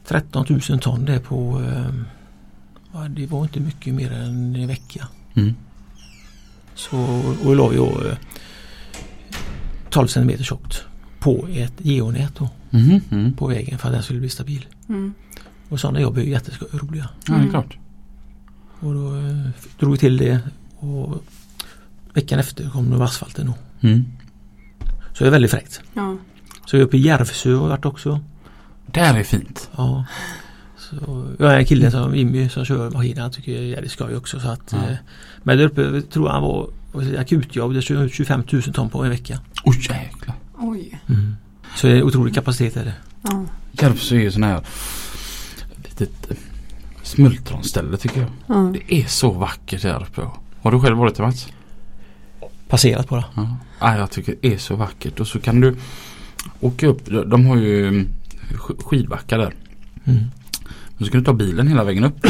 [0.08, 1.94] 13 000 ton där på, eh,
[2.94, 5.08] ja, det var inte mycket mer än en vecka.
[5.34, 5.54] Mm.
[6.76, 8.18] Så, och då la vi då, eh,
[9.90, 10.84] 12 cm tjockt
[11.20, 13.02] på ett geonät då, Mhm.
[13.12, 13.34] Mm.
[13.34, 14.66] på vägen för att den skulle bli stabil.
[14.90, 15.14] Mm.
[15.70, 17.10] Och sådana jobb är ju jätteroliga.
[17.28, 17.78] Ja, det är klart.
[18.80, 19.48] Och då eh,
[19.80, 20.40] drog vi till det
[20.78, 21.24] och
[22.14, 23.88] veckan efter kom det asfalten då.
[23.88, 24.06] Mm.
[25.14, 25.82] Så det är väldigt fräckt.
[25.94, 26.18] Ja.
[26.66, 28.20] Så jag är uppe i Järvsö och varit också.
[28.86, 29.70] Där är fint.
[29.78, 30.06] Ja.
[31.00, 33.22] Så jag är en kille som Jimmy som kör maskinen.
[33.22, 34.40] Han tycker det är jävligt skoj också.
[34.40, 34.78] Så att, Ja.
[34.90, 34.96] eh,
[35.44, 36.70] Men där uppe tror jag han var
[37.20, 37.74] akutjobb.
[37.74, 39.40] Det kör ut 25 000 ton på en vecka.
[39.64, 40.36] Oj jäklar.
[40.60, 41.00] Oj.
[41.76, 42.94] Så det är otrolig kapacitet är det.
[43.22, 43.46] Ja.
[43.72, 44.62] Järvsö är ju sån här
[45.84, 46.38] litet eh,
[47.04, 48.30] smultronställe tycker jag.
[48.48, 48.74] Ja.
[48.88, 50.22] Det är så vackert där uppe.
[50.62, 51.48] Har du själv varit där Mats?
[52.68, 53.24] Passerat bara.
[53.36, 53.58] Ja.
[53.80, 55.20] ja, jag tycker det är så vackert.
[55.20, 55.76] Och så kan du
[56.60, 57.06] åka upp.
[57.26, 58.08] De har ju mm,
[58.52, 59.54] sk- skidbackar där.
[60.06, 60.24] Mm.
[61.02, 62.26] Men så kan du ta bilen hela vägen upp.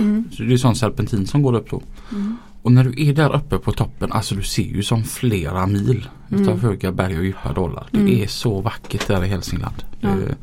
[0.00, 0.24] Mm.
[0.32, 1.82] Så det är sån serpentin som går upp då.
[2.12, 2.36] Mm.
[2.62, 6.08] Och när du är där uppe på toppen, alltså du ser ju som flera mil
[6.30, 6.42] Mm.
[6.42, 7.86] utav höga berg och djupa dalar.
[7.90, 8.22] Det Mm.
[8.22, 9.74] är så vackert där i Hälsingland.
[10.00, 10.08] Ja.
[10.08, 10.36] Det-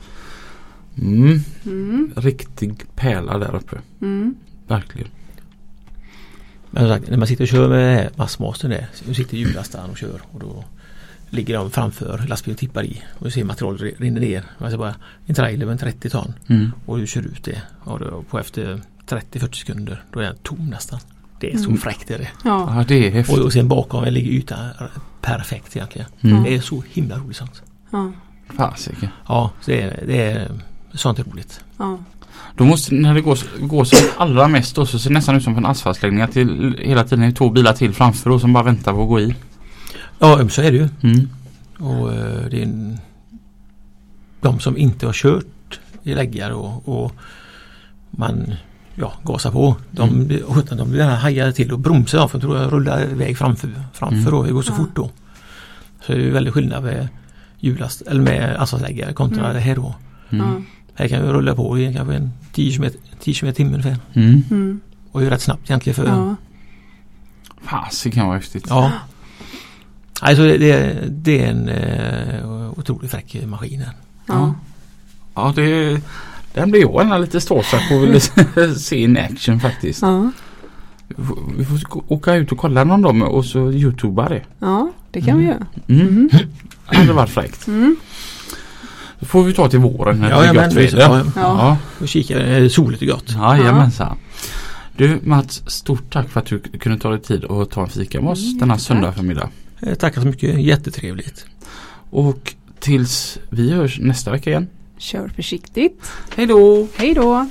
[1.01, 2.11] Mm, Mm.
[2.15, 3.77] riktig pärla där uppe.
[4.01, 4.36] Mm.
[4.67, 5.07] Verkligen.
[6.71, 8.88] Men när man sitter och kör med massmastern där.
[8.93, 10.21] Så sitter hjullastaren och kör.
[10.31, 10.63] Och då
[11.34, 13.03] ligger de framför lastbilen och tippar i.
[13.19, 14.43] Och du ser materialet rinner ner.
[14.57, 16.34] Alltså bara en trailer med 30 ton.
[16.47, 16.71] Mm.
[16.86, 17.61] Och du kör ut det.
[17.84, 20.99] Och då på efter 30-40 sekunder då är den tom nästan.
[21.39, 21.77] Det är så Mm.
[21.77, 22.27] fräckt är det.
[22.43, 22.75] Ja.
[22.77, 23.38] Ja det är häftigt.
[23.38, 24.59] Och, och sen bakom ligger ytan
[25.21, 26.07] perfekt egentligen.
[26.21, 26.43] Mm.
[26.43, 27.61] Det är så himla roligt sånt.
[27.91, 28.11] Ja.
[28.57, 29.09] Fasiken.
[29.27, 30.51] Ja, det är, det är
[30.93, 31.63] sånt är roligt.
[31.77, 31.97] Ja.
[32.57, 35.43] Då måste, när det går, går som allra mest då så ser det nästan ut
[35.43, 36.43] som på en asfaltsläggning att det
[36.79, 39.36] hela tiden är två bilar till framför då som bara väntar på att gå i.
[40.24, 40.89] Ja, så är det ju.
[41.01, 41.30] Mm.
[41.80, 42.97] Och eh, det är en,
[44.41, 47.13] de som inte har kört i läggare och, och
[48.11, 48.53] man
[48.95, 49.76] ja, gasar på.
[49.91, 50.28] De, Mm.
[50.78, 54.34] de blir hajade till och bromsar av för tror jag rullar iväg framför, framför Mm.
[54.34, 54.76] och det går så Ja.
[54.78, 55.09] fort då.
[56.05, 57.07] Så det är ju väldigt skillnad med
[57.59, 59.53] hjullast eller med asfaltläggare kontra Mm.
[59.53, 59.95] det här då.
[60.30, 60.65] Mm.
[60.95, 63.97] Här kan vi rulla på i kanske en 10 km, 10 km i timmen ungefär.
[64.13, 64.43] Mm.
[64.51, 64.80] Mm.
[65.11, 66.36] Och det är rätt snabbt egentligen för Ja.
[67.63, 68.65] Fasiken vad häftigt.
[68.69, 68.91] Ja.
[70.24, 73.84] Alltså det, det, det är en uh, otroligt fräck maskin.
[74.28, 74.53] Ja.
[75.36, 76.01] Ja det
[76.53, 78.21] den blir jag gärna lite stålsatt på vill
[78.80, 80.01] se in action faktiskt.
[80.01, 80.32] Ja.
[81.57, 84.41] Vi får, åka ut och kolla någon dag och så youtuba det.
[84.59, 85.65] ja, det kan vi göra.
[85.88, 86.07] Mm.
[86.07, 86.30] Mm.
[86.89, 87.67] Det hade varit fräckt.
[87.67, 87.95] Mm.
[89.19, 91.15] Det får vi ta till våren när Ja, det är visst, väder.
[91.15, 91.41] ja, Ja.
[91.41, 91.78] Ja.
[91.99, 93.32] och kika, är soligt och gott.
[93.32, 94.17] Jajamensan.
[94.97, 98.21] Du Mats, stort tack för att du kunde ta dig tid och ta en fika
[98.21, 99.49] med oss Mm, denna söndag förmiddag.
[99.86, 101.45] Eh, Tackar så mycket, jättetrevligt.
[102.09, 104.67] Och tills vi hörs nästa vecka igen.
[104.97, 106.11] Kör försiktigt.
[106.36, 106.88] Hej då!
[106.95, 107.49] Hej då!